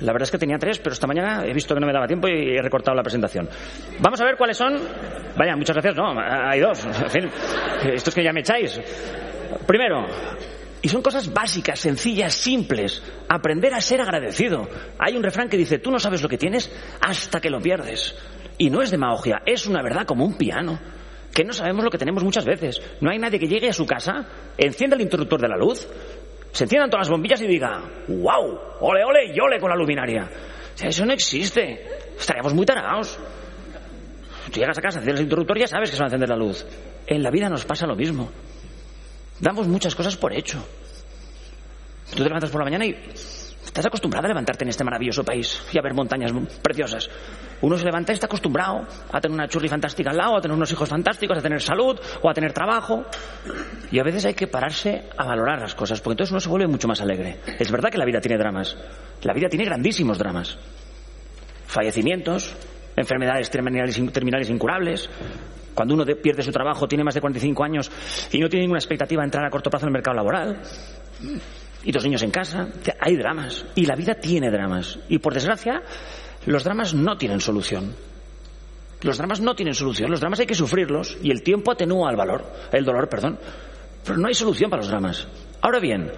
La 0.01 0.11
verdad 0.11 0.23
es 0.23 0.31
que 0.31 0.37
tenía 0.37 0.57
tres, 0.57 0.79
pero 0.79 0.93
esta 0.93 1.07
mañana 1.07 1.45
he 1.45 1.53
visto 1.53 1.73
que 1.73 1.79
no 1.79 1.87
me 1.87 1.93
daba 1.93 2.07
tiempo 2.07 2.27
y 2.27 2.55
he 2.55 2.61
recortado 2.61 2.95
la 2.95 3.03
presentación. 3.03 3.49
Vamos 3.99 4.19
a 4.19 4.25
ver 4.25 4.35
cuáles 4.37 4.57
son. 4.57 4.79
Vaya, 5.37 5.55
muchas 5.55 5.75
gracias. 5.75 5.95
No, 5.95 6.13
hay 6.19 6.59
dos. 6.59 6.85
En 7.05 7.09
fin, 7.09 7.29
esto 7.93 8.09
es 8.09 8.15
que 8.15 8.23
ya 8.23 8.33
me 8.33 8.41
echáis. 8.41 8.79
Primero, 9.65 10.05
y 10.81 10.89
son 10.89 11.01
cosas 11.01 11.33
básicas, 11.33 11.79
sencillas, 11.79 12.33
simples. 12.35 13.01
Aprender 13.27 13.73
a 13.73 13.81
ser 13.81 14.01
agradecido. 14.01 14.67
Hay 14.99 15.15
un 15.15 15.23
refrán 15.23 15.49
que 15.49 15.57
dice, 15.57 15.79
tú 15.79 15.89
no 15.89 15.97
sabes 15.97 16.21
lo 16.21 16.29
que 16.29 16.37
tienes 16.37 16.71
hasta 17.01 17.39
que 17.39 17.49
lo 17.49 17.59
pierdes. 17.59 18.15
Y 18.57 18.69
no 18.69 18.81
es 18.81 18.91
demagogia, 18.91 19.41
es 19.45 19.65
una 19.65 19.81
verdad 19.81 20.05
como 20.05 20.25
un 20.25 20.37
piano. 20.37 20.79
Que 21.33 21.43
no 21.43 21.53
sabemos 21.53 21.83
lo 21.83 21.89
que 21.89 21.97
tenemos 21.97 22.23
muchas 22.23 22.45
veces. 22.45 22.81
No 23.01 23.09
hay 23.09 23.17
nadie 23.17 23.39
que 23.39 23.47
llegue 23.47 23.69
a 23.69 23.73
su 23.73 23.85
casa, 23.85 24.27
encienda 24.57 24.95
el 24.95 25.01
interruptor 25.01 25.41
de 25.41 25.47
la 25.47 25.57
luz, 25.57 25.87
se 26.55 26.63
enciendan 26.63 26.89
todas 26.89 27.07
las 27.07 27.11
bombillas 27.11 27.41
y 27.41 27.47
diga, 27.47 27.81
wow, 28.07 28.59
ole, 28.79 29.03
ole 29.03 29.25
y 29.25 29.37
ole 29.41 29.59
con 29.59 29.69
la 29.69 29.75
luminaria. 29.75 30.23
O 30.73 30.77
sea, 30.77 30.87
eso 30.87 31.05
no 31.05 31.11
existe. 31.11 31.85
Estaríamos 32.17 32.53
muy 32.53 32.65
tarados. 32.65 33.19
Tú 34.53 34.61
llegas 34.61 34.77
a 34.77 34.81
casa, 34.81 34.99
enciendes 34.99 35.19
el 35.19 35.25
interruptor 35.25 35.57
y 35.57 35.61
ya 35.61 35.67
sabes 35.67 35.89
que 35.89 35.97
se 35.97 36.01
va 36.01 36.05
a 36.05 36.07
encender 36.07 36.29
la 36.29 36.37
luz. 36.37 36.65
En 37.07 37.21
la 37.21 37.29
vida 37.29 37.49
nos 37.49 37.65
pasa 37.65 37.85
lo 37.85 37.97
mismo. 37.97 38.31
Damos 39.37 39.67
muchas 39.67 39.93
cosas 39.95 40.15
por 40.15 40.31
hecho. 40.31 40.65
Tú 42.11 42.15
te 42.15 42.23
levantas 42.23 42.49
por 42.49 42.61
la 42.61 42.65
mañana 42.65 42.85
y 42.85 42.95
estás 43.75 43.87
acostumbrado 43.87 44.25
a 44.25 44.29
levantarte 44.29 44.63
en 44.63 44.69
este 44.69 44.85
maravilloso 44.85 45.25
país 45.25 45.61
y 45.73 45.77
a 45.77 45.81
ver 45.81 45.93
montañas 45.93 46.31
preciosas. 46.61 47.09
Uno 47.59 47.77
se 47.77 47.83
levanta 47.83 48.13
y 48.13 48.15
está 48.15 48.25
acostumbrado 48.25 48.87
a 49.11 49.19
tener 49.19 49.35
una 49.35 49.49
churri 49.49 49.67
fantástica 49.67 50.11
al 50.11 50.17
lado, 50.17 50.37
a 50.37 50.41
tener 50.41 50.55
unos 50.55 50.71
hijos 50.71 50.87
fantásticos, 50.87 51.37
a 51.37 51.41
tener 51.41 51.61
salud 51.61 51.99
o 52.21 52.29
a 52.29 52.33
tener 52.33 52.53
trabajo. 52.53 53.03
Y 53.91 53.99
a 53.99 54.03
veces 54.03 54.23
hay 54.27 54.33
que 54.33 54.47
pararse 54.47 55.09
a 55.17 55.25
valorar 55.25 55.59
las 55.59 55.75
cosas, 55.75 55.99
porque 55.99 56.13
entonces 56.13 56.31
uno 56.31 56.39
se 56.39 56.47
vuelve 56.47 56.67
mucho 56.67 56.87
más 56.87 57.01
alegre. 57.01 57.41
Es 57.59 57.69
verdad 57.69 57.89
que 57.89 57.97
la 57.97 58.05
vida 58.05 58.21
tiene 58.21 58.37
dramas. 58.37 58.77
La 59.23 59.33
vida 59.33 59.49
tiene 59.49 59.65
grandísimos 59.65 60.17
dramas. 60.17 60.57
Fallecimientos, 61.67 62.55
enfermedades 62.95 63.49
terminales, 63.49 64.01
terminales 64.13 64.49
incurables. 64.49 65.09
Cuando 65.73 65.95
uno 65.95 66.05
pierde 66.05 66.43
su 66.43 66.51
trabajo, 66.51 66.87
tiene 66.87 67.03
más 67.03 67.13
de 67.13 67.19
45 67.19 67.61
años 67.61 67.91
y 68.31 68.39
no 68.39 68.47
tiene 68.47 68.61
ninguna 68.61 68.79
expectativa 68.79 69.21
de 69.21 69.25
entrar 69.25 69.45
a 69.45 69.49
corto 69.49 69.69
plazo 69.69 69.83
en 69.85 69.89
el 69.89 69.93
mercado 69.93 70.15
laboral 70.15 70.61
y 71.85 71.91
dos 71.91 72.03
niños 72.03 72.23
en 72.23 72.31
casa. 72.31 72.67
Hay 72.99 73.15
dramas. 73.15 73.65
Y 73.75 73.85
la 73.85 73.95
vida 73.95 74.15
tiene 74.15 74.51
dramas. 74.51 74.99
Y 75.07 75.19
por 75.19 75.33
desgracia, 75.33 75.81
los 76.45 76.63
dramas 76.63 76.93
no 76.93 77.17
tienen 77.17 77.39
solución. 77.39 77.95
Los 79.01 79.17
dramas 79.17 79.39
no 79.39 79.55
tienen 79.55 79.75
solución. 79.75 80.09
Los 80.09 80.19
dramas 80.19 80.39
hay 80.39 80.47
que 80.47 80.55
sufrirlos 80.55 81.17
y 81.21 81.31
el 81.31 81.43
tiempo 81.43 81.71
atenúa 81.71 82.09
el 82.09 82.17
valor, 82.17 82.43
el 82.71 82.83
dolor, 82.83 83.07
perdón. 83.07 83.39
Pero 84.03 84.17
no 84.17 84.27
hay 84.27 84.33
solución 84.33 84.69
para 84.69 84.81
los 84.81 84.89
dramas. 84.89 85.27
Ahora 85.61 85.79
bien, 85.79 86.11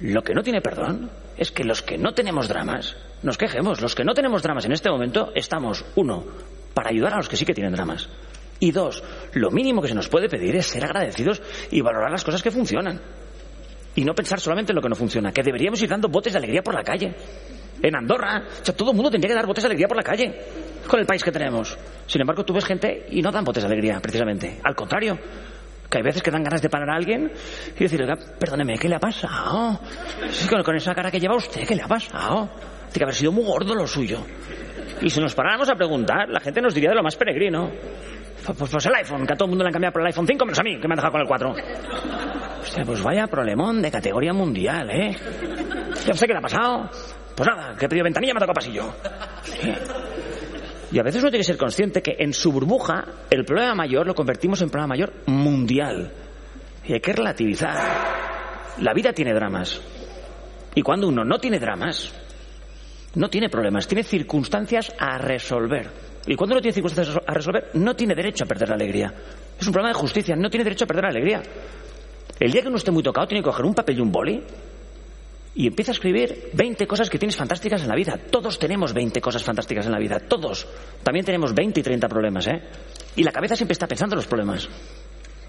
lo 0.00 0.22
que 0.22 0.34
no 0.34 0.42
tiene 0.42 0.60
perdón 0.60 1.10
es 1.36 1.50
que 1.50 1.64
los 1.64 1.82
que 1.82 1.96
no 1.96 2.12
tenemos 2.12 2.48
dramas 2.48 2.96
nos 3.22 3.38
quejemos. 3.38 3.80
Los 3.80 3.94
que 3.94 4.04
no 4.04 4.12
tenemos 4.12 4.42
dramas 4.42 4.66
en 4.66 4.72
este 4.72 4.90
momento 4.90 5.32
estamos, 5.34 5.84
uno, 5.96 6.24
para 6.74 6.90
ayudar 6.90 7.14
a 7.14 7.16
los 7.16 7.28
que 7.28 7.36
sí 7.36 7.46
que 7.46 7.54
tienen 7.54 7.72
dramas. 7.72 8.08
Y 8.58 8.72
dos, 8.72 9.02
lo 9.32 9.50
mínimo 9.50 9.80
que 9.80 9.88
se 9.88 9.94
nos 9.94 10.08
puede 10.08 10.28
pedir 10.28 10.54
es 10.56 10.66
ser 10.66 10.84
agradecidos 10.84 11.40
y 11.70 11.80
valorar 11.80 12.10
las 12.10 12.24
cosas 12.24 12.42
que 12.42 12.50
funcionan. 12.50 13.00
Y 13.94 14.04
no 14.04 14.14
pensar 14.14 14.40
solamente 14.40 14.72
en 14.72 14.76
lo 14.76 14.82
que 14.82 14.88
no 14.88 14.94
funciona, 14.94 15.32
que 15.32 15.42
deberíamos 15.42 15.82
ir 15.82 15.88
dando 15.88 16.08
botes 16.08 16.32
de 16.32 16.38
alegría 16.38 16.62
por 16.62 16.74
la 16.74 16.82
calle. 16.82 17.14
En 17.82 17.96
Andorra, 17.96 18.42
todo 18.76 18.90
el 18.90 18.96
mundo 18.96 19.10
tendría 19.10 19.30
que 19.30 19.34
dar 19.34 19.46
botes 19.46 19.64
de 19.64 19.68
alegría 19.68 19.88
por 19.88 19.96
la 19.96 20.02
calle, 20.02 20.34
con 20.86 21.00
el 21.00 21.06
país 21.06 21.24
que 21.24 21.32
tenemos. 21.32 21.76
Sin 22.06 22.20
embargo, 22.20 22.44
tú 22.44 22.52
ves 22.52 22.64
gente 22.64 23.06
y 23.10 23.22
no 23.22 23.30
dan 23.30 23.44
botes 23.44 23.62
de 23.62 23.66
alegría, 23.68 24.00
precisamente. 24.00 24.60
Al 24.62 24.74
contrario, 24.74 25.18
que 25.90 25.98
hay 25.98 26.04
veces 26.04 26.22
que 26.22 26.30
dan 26.30 26.44
ganas 26.44 26.62
de 26.62 26.68
parar 26.70 26.90
a 26.90 26.94
alguien 26.94 27.32
y 27.76 27.82
decir, 27.82 28.06
perdóneme, 28.38 28.78
¿qué 28.78 28.88
le 28.88 28.94
ha 28.94 29.00
pasado? 29.00 29.80
con, 30.64 30.76
esa 30.76 30.94
cara 30.94 31.10
que 31.10 31.18
lleva 31.18 31.34
usted, 31.36 31.66
¿qué 31.66 31.74
le 31.74 31.82
ha 31.82 31.88
pasado? 31.88 32.48
Tiene 32.54 32.92
que 32.92 33.04
haber 33.04 33.14
sido 33.14 33.32
muy 33.32 33.44
gordo 33.44 33.74
lo 33.74 33.86
suyo. 33.86 34.24
Y 35.02 35.10
si 35.10 35.20
nos 35.20 35.34
paráramos 35.34 35.68
a 35.68 35.74
preguntar, 35.74 36.28
la 36.28 36.40
gente 36.40 36.60
nos 36.60 36.74
diría 36.74 36.90
de 36.90 36.96
lo 36.96 37.02
más 37.02 37.16
peregrino. 37.16 37.70
Pues, 38.44 38.58
pues, 38.58 38.70
pues 38.70 38.86
el 38.86 38.94
iPhone, 38.94 39.26
que 39.26 39.32
a 39.34 39.36
todo 39.36 39.46
el 39.46 39.50
mundo 39.50 39.64
le 39.64 39.68
han 39.68 39.72
cambiado 39.72 39.92
por 39.92 40.02
el 40.02 40.06
iPhone 40.08 40.26
5, 40.26 40.44
menos 40.44 40.58
a 40.58 40.62
mí, 40.62 40.80
que 40.80 40.88
me 40.88 40.94
han 40.94 40.96
dejado 40.96 41.12
con 41.12 41.20
el 41.20 41.26
4. 41.26 41.54
Hostia, 42.62 42.84
pues 42.84 43.02
vaya 43.02 43.26
problemón 43.26 43.82
de 43.82 43.90
categoría 43.90 44.32
mundial, 44.32 44.90
¿eh? 44.90 45.16
Ya 46.06 46.14
sé 46.14 46.26
qué 46.26 46.32
le 46.32 46.38
ha 46.38 46.42
pasado. 46.42 46.90
Pues 47.34 47.48
nada, 47.48 47.76
que 47.76 47.86
he 47.86 47.88
pedido 47.88 48.04
ventanilla 48.04 48.34
me 48.34 48.38
ha 48.38 48.46
tocado 48.46 48.54
pasillo. 48.54 48.92
Y 50.92 50.98
a 50.98 51.02
veces 51.02 51.22
uno 51.22 51.30
tiene 51.30 51.40
que 51.40 51.52
ser 51.52 51.56
consciente 51.56 52.02
que 52.02 52.16
en 52.18 52.32
su 52.32 52.50
burbuja 52.52 53.04
el 53.30 53.44
problema 53.44 53.74
mayor 53.74 54.06
lo 54.06 54.14
convertimos 54.14 54.60
en 54.62 54.70
problema 54.70 54.88
mayor 54.88 55.12
mundial. 55.26 56.12
Y 56.84 56.94
hay 56.94 57.00
que 57.00 57.12
relativizar. 57.12 57.76
La 58.78 58.92
vida 58.92 59.12
tiene 59.12 59.32
dramas. 59.32 59.80
Y 60.74 60.82
cuando 60.82 61.08
uno 61.08 61.24
no 61.24 61.38
tiene 61.38 61.58
dramas, 61.58 62.12
no 63.14 63.28
tiene 63.28 63.48
problemas, 63.48 63.86
tiene 63.86 64.02
circunstancias 64.02 64.92
a 64.98 65.18
resolver. 65.18 66.09
Y 66.26 66.34
cuando 66.34 66.54
uno 66.54 66.60
tiene 66.60 66.74
circunstancias 66.74 67.18
a 67.26 67.34
resolver, 67.34 67.70
no 67.74 67.94
tiene 67.96 68.14
derecho 68.14 68.44
a 68.44 68.46
perder 68.46 68.68
la 68.68 68.74
alegría. 68.74 69.12
Es 69.58 69.66
un 69.66 69.72
problema 69.72 69.94
de 69.94 70.00
justicia, 70.00 70.36
no 70.36 70.50
tiene 70.50 70.64
derecho 70.64 70.84
a 70.84 70.88
perder 70.88 71.04
la 71.04 71.10
alegría. 71.10 71.42
El 72.38 72.52
día 72.52 72.62
que 72.62 72.68
uno 72.68 72.76
esté 72.76 72.90
muy 72.90 73.02
tocado, 73.02 73.26
tiene 73.26 73.42
que 73.42 73.50
coger 73.50 73.64
un 73.64 73.74
papel 73.74 73.98
y 73.98 74.00
un 74.00 74.12
boli 74.12 74.42
y 75.54 75.66
empieza 75.66 75.90
a 75.90 75.94
escribir 75.94 76.50
20 76.52 76.86
cosas 76.86 77.10
que 77.10 77.18
tienes 77.18 77.36
fantásticas 77.36 77.82
en 77.82 77.88
la 77.88 77.96
vida. 77.96 78.18
Todos 78.30 78.58
tenemos 78.58 78.92
20 78.92 79.20
cosas 79.20 79.42
fantásticas 79.42 79.86
en 79.86 79.92
la 79.92 79.98
vida, 79.98 80.20
todos. 80.20 80.66
También 81.02 81.24
tenemos 81.24 81.54
20 81.54 81.80
y 81.80 81.82
30 81.82 82.08
problemas, 82.08 82.46
¿eh? 82.46 82.62
Y 83.16 83.22
la 83.22 83.32
cabeza 83.32 83.56
siempre 83.56 83.72
está 83.72 83.86
pensando 83.86 84.14
en 84.14 84.18
los 84.18 84.26
problemas. 84.26 84.68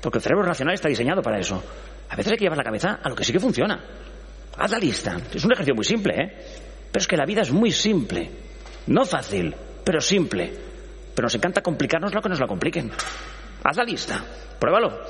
Porque 0.02 0.18
el 0.18 0.22
cerebro 0.24 0.44
racional 0.44 0.74
está 0.74 0.90
diseñado 0.90 1.22
para 1.22 1.40
eso. 1.40 1.62
A 2.10 2.16
veces 2.16 2.32
hay 2.32 2.38
que 2.38 2.46
llevar 2.46 2.58
la 2.58 2.64
cabeza 2.64 3.00
a 3.02 3.10
lo 3.10 3.16
que 3.16 3.24
sí 3.24 3.32
que 3.32 3.40
funciona. 3.40 3.80
Haz 4.58 4.72
la 4.72 4.80
lista. 4.80 5.18
Es 5.34 5.46
un 5.46 5.52
ejercicio 5.54 5.76
muy 5.76 5.86
simple, 5.86 6.14
¿eh? 6.16 6.46
Pero 6.92 7.02
es 7.02 7.08
que 7.08 7.16
la 7.16 7.26
vida 7.26 7.42
es 7.42 7.52
muy 7.52 7.72
simple. 7.72 8.30
No 8.88 9.06
fácil, 9.06 9.56
pero 9.92 10.00
simple. 10.00 10.50
Pero 11.14 11.26
nos 11.26 11.36
encanta 11.36 11.62
complicarnos 11.62 12.14
lo 12.14 12.22
que 12.22 12.30
nos 12.30 12.40
la 12.40 12.48
compliquen. 12.48 12.90
Haz 13.62 13.76
la 13.76 13.84
lista. 13.84 14.24
Pruébalo. 14.58 15.02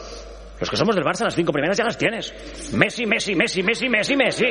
Los 0.60 0.70
que 0.72 0.76
somos 0.76 0.96
del 0.96 1.06
Barça, 1.06 1.24
las 1.24 1.36
cinco 1.36 1.52
primeras 1.52 1.78
ya 1.78 1.84
las 1.84 2.00
tienes. 2.00 2.34
Messi, 2.74 3.06
Messi, 3.06 3.36
Messi, 3.36 3.62
Messi, 3.62 3.88
Messi, 3.88 4.16
Messi. 4.16 4.48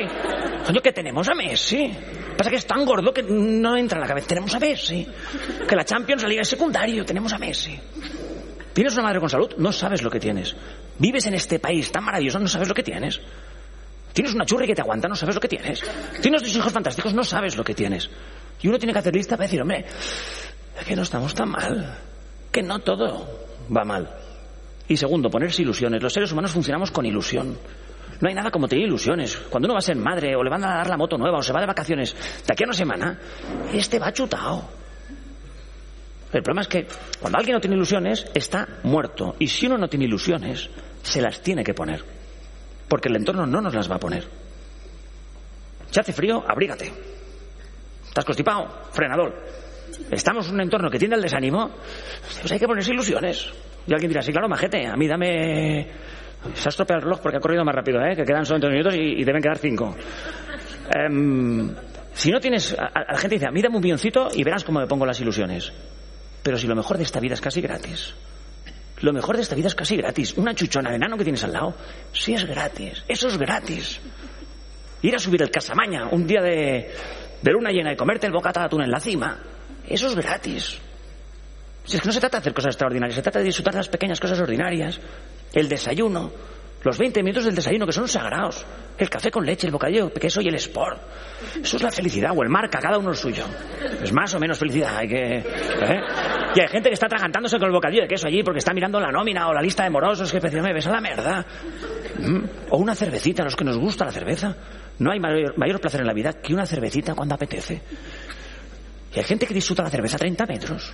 Coño, 0.65 0.79
que 0.79 0.93
tenemos 0.93 1.27
a 1.27 1.33
Messi. 1.33 1.91
Pasa 2.37 2.49
que 2.49 2.55
es 2.55 2.65
tan 2.65 2.85
gordo 2.85 3.13
que 3.13 3.23
no 3.23 3.75
entra 3.75 3.97
en 3.97 4.03
la 4.03 4.07
cabeza. 4.07 4.27
Tenemos 4.29 4.55
a 4.55 4.59
Messi. 4.59 5.05
Que 5.67 5.75
la 5.75 5.83
Champions, 5.83 6.23
la 6.23 6.29
Liga 6.29 6.45
secundario. 6.45 7.03
Tenemos 7.03 7.33
a 7.33 7.37
Messi. 7.37 7.77
¿Tienes 8.71 8.93
una 8.93 9.03
madre 9.03 9.19
con 9.19 9.29
salud? 9.29 9.53
No 9.57 9.73
sabes 9.73 10.01
lo 10.01 10.09
que 10.09 10.21
tienes. 10.21 10.55
Vives 10.97 11.25
en 11.25 11.33
este 11.33 11.59
país 11.59 11.91
tan 11.91 12.05
maravilloso, 12.05 12.39
no 12.39 12.47
sabes 12.47 12.69
lo 12.69 12.73
que 12.73 12.83
tienes. 12.83 13.19
Tienes 14.13 14.33
una 14.33 14.45
churri 14.45 14.65
que 14.65 14.75
te 14.75 14.81
aguanta, 14.81 15.09
no 15.09 15.15
sabes 15.15 15.35
lo 15.35 15.41
que 15.41 15.49
tienes. 15.49 15.83
Tienes 16.21 16.41
dos 16.41 16.55
hijos 16.55 16.71
fantásticos, 16.71 17.13
no 17.13 17.25
sabes 17.25 17.57
lo 17.57 17.65
que 17.65 17.73
tienes. 17.75 18.09
Y 18.61 18.67
uno 18.67 18.77
tiene 18.77 18.93
que 18.93 18.99
hacer 18.99 19.15
lista 19.15 19.35
para 19.35 19.47
decir, 19.47 19.61
hombre, 19.61 19.85
es 20.79 20.85
que 20.85 20.95
no 20.95 21.03
estamos 21.03 21.33
tan 21.33 21.49
mal. 21.49 21.97
Que 22.51 22.61
no 22.61 22.79
todo 22.79 23.27
va 23.75 23.83
mal. 23.83 24.09
Y 24.87 24.97
segundo, 24.97 25.29
ponerse 25.29 25.61
ilusiones. 25.61 26.01
Los 26.01 26.13
seres 26.13 26.31
humanos 26.31 26.51
funcionamos 26.51 26.91
con 26.91 27.05
ilusión. 27.05 27.57
No 28.19 28.27
hay 28.27 28.35
nada 28.35 28.51
como 28.51 28.67
tener 28.67 28.85
ilusiones. 28.85 29.35
Cuando 29.49 29.67
uno 29.67 29.73
va 29.73 29.79
a 29.79 29.83
ser 29.83 29.95
madre 29.95 30.35
o 30.35 30.43
le 30.43 30.49
van 30.49 30.63
a 30.63 30.75
dar 30.75 30.89
la 30.89 30.97
moto 30.97 31.17
nueva 31.17 31.39
o 31.39 31.41
se 31.41 31.53
va 31.53 31.59
de 31.59 31.65
vacaciones 31.65 32.15
de 32.45 32.53
aquí 32.53 32.63
a 32.63 32.67
una 32.67 32.73
semana, 32.73 33.19
este 33.73 33.97
va 33.97 34.13
chutado. 34.13 34.69
El 36.31 36.43
problema 36.43 36.61
es 36.61 36.67
que 36.67 36.87
cuando 37.19 37.39
alguien 37.39 37.55
no 37.55 37.61
tiene 37.61 37.75
ilusiones, 37.75 38.25
está 38.33 38.67
muerto. 38.83 39.35
Y 39.39 39.47
si 39.47 39.65
uno 39.65 39.77
no 39.77 39.87
tiene 39.87 40.05
ilusiones, 40.05 40.69
se 41.01 41.21
las 41.21 41.41
tiene 41.41 41.63
que 41.63 41.73
poner. 41.73 42.03
Porque 42.87 43.09
el 43.09 43.15
entorno 43.15 43.45
no 43.45 43.59
nos 43.59 43.73
las 43.73 43.89
va 43.89 43.95
a 43.95 43.99
poner. 43.99 44.27
Si 45.89 45.99
hace 45.99 46.13
frío, 46.13 46.43
abrígate. 46.47 46.93
¿Estás 48.11 48.25
constipado? 48.25 48.67
Frenador. 48.91 49.33
Estamos 50.11 50.49
en 50.49 50.55
un 50.55 50.61
entorno 50.61 50.89
que 50.89 50.99
tiene 50.99 51.15
el 51.15 51.21
desánimo, 51.21 51.71
pues 52.41 52.51
hay 52.51 52.59
que 52.59 52.67
ponerse 52.67 52.91
ilusiones. 52.91 53.49
Y 53.87 53.93
alguien 53.93 54.09
dirá, 54.09 54.21
sí, 54.21 54.33
claro, 54.33 54.49
majete, 54.49 54.85
a 54.85 54.97
mí 54.97 55.07
dame... 55.07 55.87
Se 56.53 56.67
ha 56.67 56.71
estropeado 56.71 56.99
el 56.99 57.03
reloj 57.03 57.21
porque 57.21 57.37
ha 57.37 57.39
corrido 57.39 57.63
más 57.63 57.73
rápido, 57.73 58.01
¿eh? 58.01 58.13
que 58.13 58.25
quedan 58.25 58.45
solo 58.45 58.59
dos 58.59 58.69
minutos 58.69 58.95
y, 58.97 59.23
deben 59.23 59.41
quedar 59.41 59.57
cinco. 59.59 59.95
Em, 60.93 61.73
si 62.11 62.31
no 62.31 62.41
tienes... 62.41 62.75
A, 62.77 63.13
la 63.13 63.17
gente 63.17 63.35
dice, 63.35 63.47
a 63.47 63.51
mí 63.51 63.61
dame 63.61 63.77
un 63.77 63.81
milloncito 63.81 64.27
y 64.33 64.43
verás 64.43 64.65
cómo 64.65 64.81
me 64.81 64.87
pongo 64.87 65.05
las 65.05 65.21
ilusiones. 65.21 65.71
Pero 66.43 66.57
si 66.57 66.67
lo 66.67 66.75
mejor 66.75 66.97
de 66.97 67.03
esta 67.03 67.21
vida 67.21 67.35
es 67.35 67.41
casi 67.41 67.61
gratis. 67.61 68.13
Lo 68.99 69.13
mejor 69.13 69.37
de 69.37 69.43
esta 69.43 69.55
vida 69.55 69.67
es 69.67 69.75
casi 69.75 69.95
gratis. 69.95 70.35
Una 70.35 70.53
chuchona 70.53 70.89
de 70.89 70.97
enano 70.97 71.15
que 71.15 71.23
tienes 71.23 71.45
al 71.45 71.53
lado, 71.53 71.75
sí 72.11 72.33
es 72.33 72.43
gratis. 72.45 73.05
Eso 73.07 73.29
es 73.29 73.37
gratis. 73.37 74.01
Ir 75.01 75.15
a 75.15 75.19
subir 75.19 75.41
el 75.41 75.49
Casamaña 75.49 76.07
un 76.11 76.27
día 76.27 76.41
de, 76.41 76.91
de 77.41 77.51
luna 77.51 77.71
llena 77.71 77.93
y 77.93 77.95
comerte 77.95 78.27
el 78.27 78.33
bocata 78.33 78.61
de 78.61 78.65
atún 78.67 78.83
en 78.83 78.91
la 78.91 78.99
cima, 78.99 79.37
eso 79.87 80.07
es 80.07 80.15
gratis. 80.15 80.79
Si 81.83 81.95
es 81.95 82.01
que 82.01 82.07
no 82.07 82.13
se 82.13 82.19
trata 82.19 82.37
de 82.37 82.41
hacer 82.41 82.53
cosas 82.53 82.73
extraordinarias, 82.73 83.15
se 83.15 83.21
trata 83.21 83.39
de 83.39 83.45
disfrutar 83.45 83.73
de 83.73 83.79
las 83.79 83.89
pequeñas 83.89 84.19
cosas 84.19 84.39
ordinarias. 84.39 84.99
El 85.53 85.67
desayuno, 85.67 86.31
los 86.83 86.97
20 86.97 87.21
minutos 87.21 87.45
del 87.45 87.55
desayuno 87.55 87.85
que 87.85 87.93
son 87.93 88.07
sagrados. 88.07 88.65
El 88.97 89.09
café 89.09 89.31
con 89.31 89.45
leche, 89.45 89.67
el 89.67 89.73
bocadillo 89.73 90.07
de 90.07 90.19
queso 90.19 90.41
y 90.41 90.47
el 90.47 90.55
sport. 90.55 90.99
Eso 91.61 91.77
es 91.77 91.83
la 91.83 91.91
felicidad, 91.91 92.31
o 92.35 92.43
el 92.43 92.49
marca, 92.49 92.79
cada 92.79 92.97
uno 92.97 93.09
el 93.09 93.15
suyo. 93.15 93.45
Es 94.01 94.11
más 94.11 94.33
o 94.33 94.39
menos 94.39 94.57
felicidad. 94.57 95.01
¿eh? 95.03 95.43
Y 96.55 96.59
hay 96.59 96.67
gente 96.67 96.89
que 96.89 96.93
está 96.93 97.05
atragantándose 97.05 97.57
con 97.57 97.67
el 97.67 97.73
bocadillo 97.73 98.01
de 98.03 98.07
queso 98.07 98.27
allí 98.27 98.43
porque 98.43 98.59
está 98.59 98.73
mirando 98.73 98.99
la 98.99 99.11
nómina 99.11 99.47
o 99.47 99.53
la 99.53 99.61
lista 99.61 99.83
de 99.83 99.89
morosos 99.89 100.31
que 100.31 100.39
me 100.39 100.73
ves 100.73 100.87
a 100.87 100.91
la 100.91 101.01
merda. 101.01 101.45
¿Mm? 102.19 102.43
O 102.71 102.77
una 102.77 102.95
cervecita, 102.95 103.43
a 103.43 103.45
los 103.45 103.55
que 103.55 103.63
nos 103.63 103.77
gusta 103.77 104.05
la 104.05 104.11
cerveza. 104.11 104.55
No 104.99 105.11
hay 105.11 105.19
mayor, 105.19 105.79
placer 105.79 106.01
en 106.01 106.07
la 106.07 106.13
vida 106.13 106.33
que 106.33 106.53
una 106.53 106.65
cervecita 106.65 107.15
cuando 107.15 107.35
apetece. 107.35 107.81
Y 109.13 109.19
hay 109.19 109.23
gente 109.23 109.45
que 109.45 109.53
disfruta 109.53 109.83
la 109.83 109.89
cerveza 109.89 110.15
a 110.15 110.19
30 110.19 110.45
metros. 110.45 110.93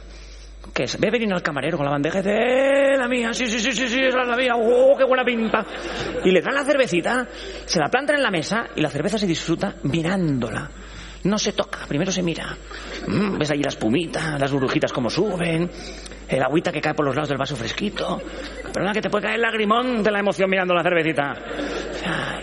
Que 0.73 0.85
ve 0.99 1.11
venir 1.11 1.31
al 1.33 1.41
camarero 1.41 1.77
con 1.77 1.85
la 1.85 1.91
bandeja 1.91 2.19
y 2.19 2.21
dice, 2.23 2.35
¡eh, 2.35 2.86
mía! 3.07 3.33
Sí, 3.33 3.47
sí, 3.47 3.59
sí, 3.59 3.71
sí, 3.71 3.87
sí, 3.87 3.99
es 4.01 4.13
la 4.13 4.35
mía. 4.35 4.55
¡Oh, 4.55 4.95
qué 4.97 5.03
buena 5.03 5.23
pinta! 5.23 5.65
Y 6.23 6.31
le 6.31 6.41
dan 6.41 6.55
la 6.55 6.63
cervecita, 6.63 7.27
se 7.65 7.79
la 7.79 7.89
plantan 7.89 8.17
en 8.17 8.23
la 8.23 8.31
mesa 8.31 8.67
y 8.75 8.81
la 8.81 8.89
cerveza 8.89 9.17
se 9.17 9.27
disfruta 9.27 9.75
mirándola. 9.83 10.69
No 11.23 11.37
se 11.37 11.53
toca, 11.53 11.85
primero 11.87 12.11
se 12.11 12.23
mira. 12.23 12.55
Mm, 13.07 13.37
ves 13.37 13.51
ahí 13.51 13.61
la 13.61 13.69
espumita, 13.69 14.37
las 14.37 14.51
burbujitas 14.51 14.93
como 14.93 15.09
suben, 15.09 15.69
el 16.27 16.43
agüita 16.43 16.71
que 16.71 16.79
cae 16.79 16.93
por 16.93 17.05
los 17.05 17.15
lados 17.15 17.29
del 17.29 17.37
vaso 17.37 17.55
fresquito. 17.55 18.21
Perdona 18.71 18.93
que 18.93 19.01
te 19.01 19.09
puede 19.09 19.27
caer 19.27 19.39
lagrimón 19.39 20.03
de 20.03 20.11
la 20.11 20.19
emoción 20.19 20.49
mirando 20.49 20.73
la 20.73 20.83
cervecita. 20.83 21.33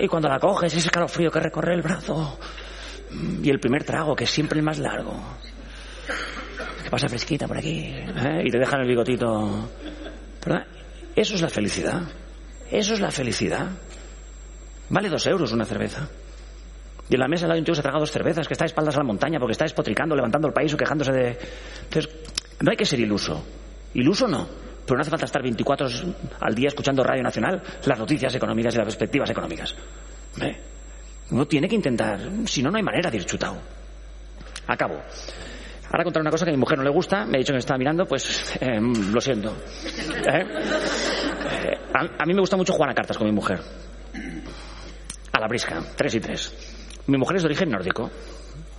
Y 0.00 0.09
cuando 0.09 0.28
la 0.28 0.38
coges, 0.38 0.73
ese 0.73 0.88
escalofrío 0.88 1.30
que 1.30 1.40
recorre 1.40 1.75
el 1.75 1.83
brazo. 1.83 2.38
Mm, 3.11 3.44
y 3.44 3.50
el 3.50 3.61
primer 3.61 3.85
trago, 3.85 4.14
que 4.14 4.25
es 4.25 4.30
siempre 4.30 4.59
el 4.59 4.64
más 4.64 4.78
largo 4.78 5.14
pasa 6.94 7.09
fresquita 7.09 7.48
por 7.48 7.59
aquí 7.59 7.92
¿eh? 7.92 8.42
y 8.44 8.50
te 8.50 8.59
dejan 8.59 8.83
el 8.83 8.87
bigotito. 8.87 9.68
Eso 11.16 11.35
es 11.35 11.42
la 11.42 11.48
felicidad. 11.48 12.02
Eso 12.70 12.94
es 12.94 13.00
la 13.00 13.11
felicidad. 13.11 13.68
Vale 14.88 15.09
dos 15.09 15.26
euros 15.26 15.52
una 15.52 15.64
cerveza. 15.64 16.09
Y 17.09 17.14
en 17.14 17.20
la 17.20 17.28
mesa 17.28 17.46
lado 17.46 17.59
un 17.59 17.64
tío 17.64 17.74
se 17.74 17.80
ha 17.80 17.83
tragado 17.83 18.00
dos 18.00 18.11
cervezas, 18.11 18.46
que 18.48 18.54
está 18.54 18.64
a 18.64 18.66
espaldas 18.66 18.94
a 18.96 18.98
la 18.98 19.04
montaña 19.04 19.38
porque 19.38 19.52
está 19.52 19.64
despotricando, 19.64 20.16
levantando 20.16 20.48
el 20.48 20.54
país 20.54 20.72
o 20.72 20.76
quejándose 20.76 21.12
de... 21.12 21.38
Entonces, 21.85 22.11
no 22.61 22.70
hay 22.70 22.76
que 22.76 22.87
ser 22.87 23.00
iluso. 23.00 23.44
Iluso 23.94 24.26
no. 24.26 24.48
Pero 24.87 24.96
no 24.96 25.02
hace 25.02 25.11
falta 25.11 25.26
estar 25.26 25.42
24 25.42 25.87
al 26.40 26.54
día 26.54 26.68
escuchando 26.68 27.02
Radio 27.02 27.22
Nacional, 27.22 27.62
las 27.85 27.98
noticias 27.98 28.35
económicas 28.35 28.74
y 28.74 28.78
las 28.78 28.87
perspectivas 28.87 29.30
económicas. 29.30 29.74
Uno 31.30 31.46
tiene 31.46 31.68
que 31.68 31.74
intentar, 31.74 32.20
si 32.46 32.62
no, 32.62 32.70
no 32.70 32.76
hay 32.76 32.83
manera 32.83 33.11
de 33.11 33.16
ir 33.16 33.24
chutado. 33.24 33.57
Acabo. 34.66 35.00
Ahora 35.94 36.02
contar 36.02 36.22
una 36.22 36.30
cosa 36.33 36.44
que 36.44 36.50
a 36.50 36.54
mi 36.54 36.59
mujer 36.59 36.76
no 36.76 36.83
le 36.83 36.90
gusta, 36.90 37.24
me 37.24 37.37
ha 37.37 37.38
dicho 37.38 37.52
que 37.52 37.54
me 37.54 37.61
estaba 37.61 37.78
mirando, 37.78 38.04
pues 38.04 38.59
em, 38.61 39.12
lo 39.12 39.20
siento. 39.20 39.57
¿Eh? 40.26 40.44
Eh, 41.66 41.78
a, 41.94 42.26
mí 42.26 42.35
me 42.35 42.40
gusta 42.40 42.57
mucho 42.57 42.72
jugar 42.72 42.90
a 42.90 42.94
cartas 42.94 43.16
con 43.16 43.28
mi 43.28 43.33
mujer. 43.33 43.61
A 45.30 45.38
la 45.38 45.46
brisca, 45.46 45.80
tres 45.94 46.16
y 46.16 46.20
tres. 46.20 46.98
Mi 47.07 47.16
mujer 47.16 47.37
es 47.37 47.42
de 47.44 47.46
origen 47.46 47.70
nórdico, 47.70 48.11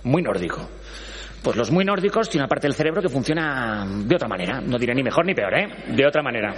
muy 0.02 0.20
nórdico. 0.20 0.68
Pues 1.42 1.56
los 1.56 1.70
muy 1.70 1.86
nórdicos 1.86 2.28
tienen 2.28 2.42
una 2.42 2.48
parte 2.48 2.66
del 2.66 2.74
cerebro 2.74 3.00
que 3.00 3.08
funciona 3.08 3.86
de 3.88 4.14
otra 4.14 4.28
manera. 4.28 4.60
No 4.60 4.76
diré 4.76 4.94
ni 4.94 5.02
mejor 5.02 5.24
ni 5.24 5.32
peor, 5.32 5.54
¿eh? 5.54 5.68
De 5.96 6.06
otra 6.06 6.22
manera. 6.22 6.52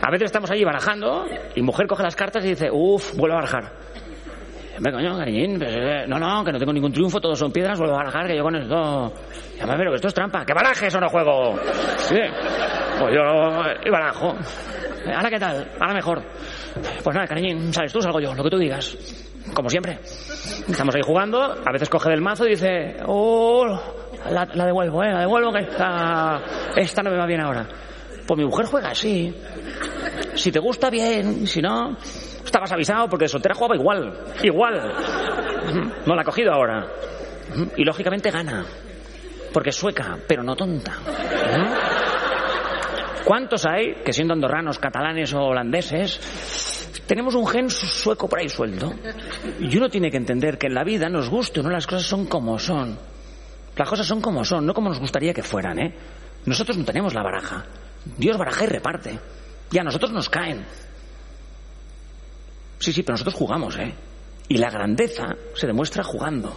A 0.00 0.10
veces 0.10 0.24
estamos 0.24 0.50
allí 0.50 0.64
barajando 0.64 1.26
y 1.54 1.60
mujer 1.60 1.86
coge 1.86 2.04
las 2.04 2.16
cartas 2.16 2.42
y 2.42 2.48
dice, 2.48 2.70
uff, 2.72 3.14
vuelve 3.14 3.34
a 3.34 3.40
barajar. 3.40 3.85
Hombre, 4.76 4.92
coño, 4.92 5.16
cariñín, 5.16 5.62
eh, 5.62 6.04
no, 6.06 6.18
no, 6.18 6.44
que 6.44 6.52
no 6.52 6.58
tengo 6.58 6.72
ningún 6.72 6.92
triunfo, 6.92 7.18
todos 7.18 7.38
son 7.38 7.50
piedras, 7.50 7.78
vuelvo 7.78 7.94
a 7.94 7.98
barajar, 7.98 8.26
que 8.26 8.36
yo 8.36 8.42
con 8.42 8.56
esto... 8.56 9.12
Llámame, 9.56 9.78
pero 9.78 9.90
que 9.92 9.96
esto 9.96 10.08
es 10.08 10.14
trampa. 10.14 10.44
¡Que 10.44 10.52
barajes 10.52 10.94
o 10.94 11.00
no 11.00 11.08
juego! 11.08 11.58
Sí. 11.96 12.18
Pues 12.98 13.14
yo 13.14 13.90
barajo. 13.90 14.36
¿Ahora 15.14 15.30
qué 15.30 15.38
tal? 15.38 15.70
Ahora 15.80 15.94
mejor. 15.94 16.22
Pues 17.02 17.14
nada, 17.14 17.26
cariñín, 17.26 17.72
sales 17.72 17.92
tú, 17.92 18.02
salgo 18.02 18.20
yo, 18.20 18.34
lo 18.34 18.44
que 18.44 18.50
tú 18.50 18.58
digas. 18.58 18.96
Como 19.54 19.70
siempre. 19.70 19.98
Estamos 20.68 20.94
ahí 20.94 21.02
jugando, 21.02 21.40
a 21.42 21.72
veces 21.72 21.88
coge 21.88 22.10
del 22.10 22.20
mazo 22.20 22.46
y 22.46 22.50
dice, 22.50 22.96
oh, 23.06 23.66
la, 24.30 24.46
la 24.52 24.66
devuelvo, 24.66 25.02
eh, 25.02 25.12
la 25.12 25.20
devuelvo, 25.20 25.52
que 25.52 25.60
esta, 25.60 26.42
esta 26.76 27.02
no 27.02 27.10
me 27.10 27.16
va 27.16 27.26
bien 27.26 27.40
ahora. 27.40 27.66
Pues 28.26 28.38
mi 28.38 28.44
mujer 28.44 28.66
juega 28.66 28.90
así. 28.90 29.34
Si 30.34 30.52
te 30.52 30.58
gusta, 30.58 30.90
bien, 30.90 31.46
si 31.46 31.62
no, 31.62 31.96
Estabas 32.46 32.72
avisado 32.72 33.08
porque 33.08 33.24
de 33.24 33.28
soltera 33.28 33.54
jugaba 33.54 33.74
igual, 33.74 34.12
igual. 34.42 34.92
No 36.06 36.14
la 36.14 36.22
ha 36.22 36.24
cogido 36.24 36.52
ahora. 36.52 36.86
Y 37.76 37.84
lógicamente 37.84 38.30
gana. 38.30 38.64
Porque 39.52 39.70
es 39.70 39.76
sueca, 39.76 40.16
pero 40.26 40.42
no 40.42 40.54
tonta. 40.54 40.94
¿Cuántos 43.24 43.66
hay 43.66 43.96
que 44.04 44.12
siendo 44.12 44.34
andorranos, 44.34 44.78
catalanes 44.78 45.34
o 45.34 45.42
holandeses 45.42 47.02
tenemos 47.06 47.34
un 47.34 47.46
gen 47.46 47.68
sueco 47.70 48.28
por 48.28 48.38
ahí 48.38 48.48
suelto? 48.48 48.94
Y 49.60 49.76
uno 49.76 49.88
tiene 49.88 50.10
que 50.10 50.16
entender 50.16 50.56
que 50.56 50.68
en 50.68 50.74
la 50.74 50.84
vida 50.84 51.08
nos 51.08 51.28
guste 51.28 51.60
o 51.60 51.62
no 51.62 51.70
las 51.70 51.86
cosas 51.86 52.06
son 52.06 52.26
como 52.26 52.58
son. 52.58 52.96
Las 53.76 53.88
cosas 53.88 54.06
son 54.06 54.20
como 54.20 54.44
son, 54.44 54.64
no 54.64 54.72
como 54.72 54.88
nos 54.88 55.00
gustaría 55.00 55.34
que 55.34 55.42
fueran, 55.42 55.78
¿eh? 55.78 55.94
Nosotros 56.46 56.78
no 56.78 56.84
tenemos 56.84 57.12
la 57.12 57.22
baraja. 57.22 57.64
Dios 58.16 58.38
baraja 58.38 58.64
y 58.64 58.68
reparte. 58.68 59.18
Y 59.72 59.78
a 59.78 59.82
nosotros 59.82 60.12
nos 60.12 60.30
caen. 60.30 60.64
Sí, 62.86 62.92
sí, 62.92 63.02
pero 63.02 63.14
nosotros 63.14 63.34
jugamos, 63.34 63.76
¿eh? 63.78 63.92
Y 64.46 64.58
la 64.58 64.70
grandeza 64.70 65.34
se 65.54 65.66
demuestra 65.66 66.04
jugando. 66.04 66.50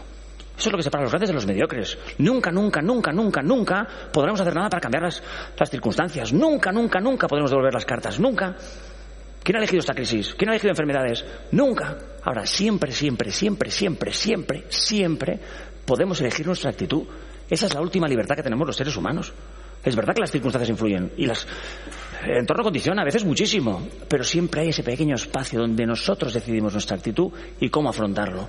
Eso 0.56 0.70
es 0.70 0.72
lo 0.72 0.78
que 0.78 0.84
separa 0.84 1.02
a 1.02 1.06
los 1.06 1.12
grandes 1.12 1.30
de 1.30 1.34
los 1.34 1.48
mediocres. 1.48 1.98
Nunca, 2.20 2.52
nunca, 2.52 2.84
nunca, 2.84 3.12
nunca, 3.12 3.42
nunca 3.42 3.88
podremos 4.14 4.40
hacer 4.40 4.54
nada 4.54 4.70
para 4.70 4.80
cambiar 4.80 5.06
las, 5.06 5.24
las 5.58 5.72
circunstancias. 5.72 6.32
Nunca, 6.32 6.72
nunca, 6.72 7.00
nunca 7.00 7.28
podremos 7.28 7.50
devolver 7.50 7.74
las 7.74 7.84
cartas. 7.84 8.20
Nunca. 8.20 8.56
¿Quién 9.42 9.56
ha 9.56 9.58
elegido 9.58 9.80
esta 9.80 9.96
crisis? 9.96 10.36
¿Quién 10.36 10.50
ha 10.50 10.54
elegido 10.54 10.70
enfermedades? 10.70 11.26
Nunca. 11.52 11.98
Ahora, 12.22 12.46
siempre, 12.46 12.92
siempre, 12.92 13.32
siempre, 13.32 13.72
siempre, 13.72 14.12
siempre, 14.12 14.66
siempre 14.70 15.40
podemos 15.84 16.22
elegir 16.22 16.46
nuestra 16.46 16.70
actitud. 16.70 17.08
Esa 17.50 17.66
es 17.66 17.74
la 17.74 17.82
última 17.82 18.08
libertad 18.08 18.36
que 18.36 18.44
tenemos 18.44 18.68
los 18.68 18.76
seres 18.76 18.96
humanos. 18.96 19.34
Es 19.84 19.96
verdad 19.96 20.14
que 20.14 20.22
las 20.22 20.32
circunstancias 20.32 20.70
influyen 20.70 21.12
y 21.18 21.26
las, 21.26 21.48
el 22.26 22.38
entorno 22.38 22.64
condiciona 22.64 23.02
a 23.02 23.06
veces 23.06 23.24
muchísimo, 23.24 23.88
pero 24.08 24.24
siempre 24.24 24.62
hay 24.62 24.70
ese 24.70 24.84
pequeño 24.84 25.16
espacio 25.16 25.60
donde 25.60 25.86
nosotros 25.86 26.34
decidimos 26.34 26.74
nuestra 26.74 26.98
actitud 26.98 27.32
y 27.60 27.70
cómo 27.70 27.90
afrontarlo. 27.90 28.48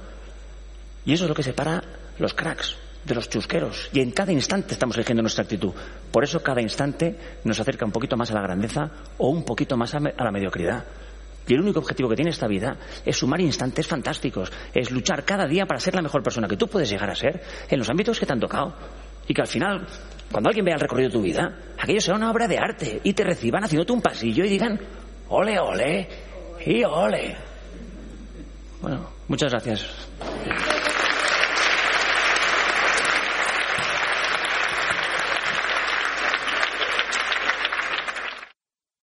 Y 1.04 1.12
eso 1.12 1.24
es 1.24 1.28
lo 1.28 1.34
que 1.34 1.42
separa 1.42 1.82
los 2.18 2.34
cracks 2.34 2.76
de 3.04 3.14
los 3.14 3.28
chusqueros. 3.28 3.88
Y 3.92 4.00
en 4.00 4.10
cada 4.10 4.32
instante 4.32 4.74
estamos 4.74 4.96
eligiendo 4.96 5.22
nuestra 5.22 5.44
actitud. 5.44 5.72
Por 6.10 6.24
eso 6.24 6.42
cada 6.42 6.60
instante 6.60 7.16
nos 7.44 7.60
acerca 7.60 7.84
un 7.84 7.92
poquito 7.92 8.16
más 8.16 8.30
a 8.30 8.34
la 8.34 8.42
grandeza 8.42 8.90
o 9.18 9.28
un 9.30 9.44
poquito 9.44 9.76
más 9.76 9.94
a 9.94 10.00
la 10.00 10.30
mediocridad. 10.30 10.84
Y 11.46 11.54
el 11.54 11.60
único 11.60 11.80
objetivo 11.80 12.08
que 12.08 12.16
tiene 12.16 12.30
esta 12.30 12.46
vida 12.46 12.76
es 13.04 13.16
sumar 13.16 13.40
instantes 13.40 13.86
fantásticos, 13.86 14.52
es 14.74 14.90
luchar 14.90 15.24
cada 15.24 15.46
día 15.46 15.66
para 15.66 15.80
ser 15.80 15.94
la 15.94 16.02
mejor 16.02 16.22
persona 16.22 16.46
que 16.46 16.56
tú 16.56 16.68
puedes 16.68 16.90
llegar 16.90 17.10
a 17.10 17.14
ser 17.14 17.42
en 17.68 17.78
los 17.78 17.88
ámbitos 17.88 18.20
que 18.20 18.26
te 18.26 18.32
han 18.32 18.40
tocado. 18.40 18.74
Y 19.30 19.32
que 19.32 19.42
al 19.42 19.46
final 19.46 19.86
cuando 20.32 20.48
alguien 20.48 20.64
vea 20.64 20.74
el 20.74 20.80
recorrido 20.80 21.08
de 21.08 21.12
tu 21.12 21.22
vida, 21.22 21.56
aquello 21.78 22.00
será 22.00 22.16
una 22.16 22.32
obra 22.32 22.48
de 22.48 22.58
arte 22.58 23.00
y 23.04 23.12
te 23.12 23.22
reciban 23.22 23.62
haciéndote 23.62 23.92
un 23.92 24.02
pasillo 24.02 24.44
y 24.44 24.48
digan, 24.48 24.76
ole, 25.28 25.56
ole 25.60 26.08
y 26.66 26.82
ole. 26.82 27.36
Bueno, 28.82 29.08
muchas 29.28 29.52
gracias. 29.52 29.86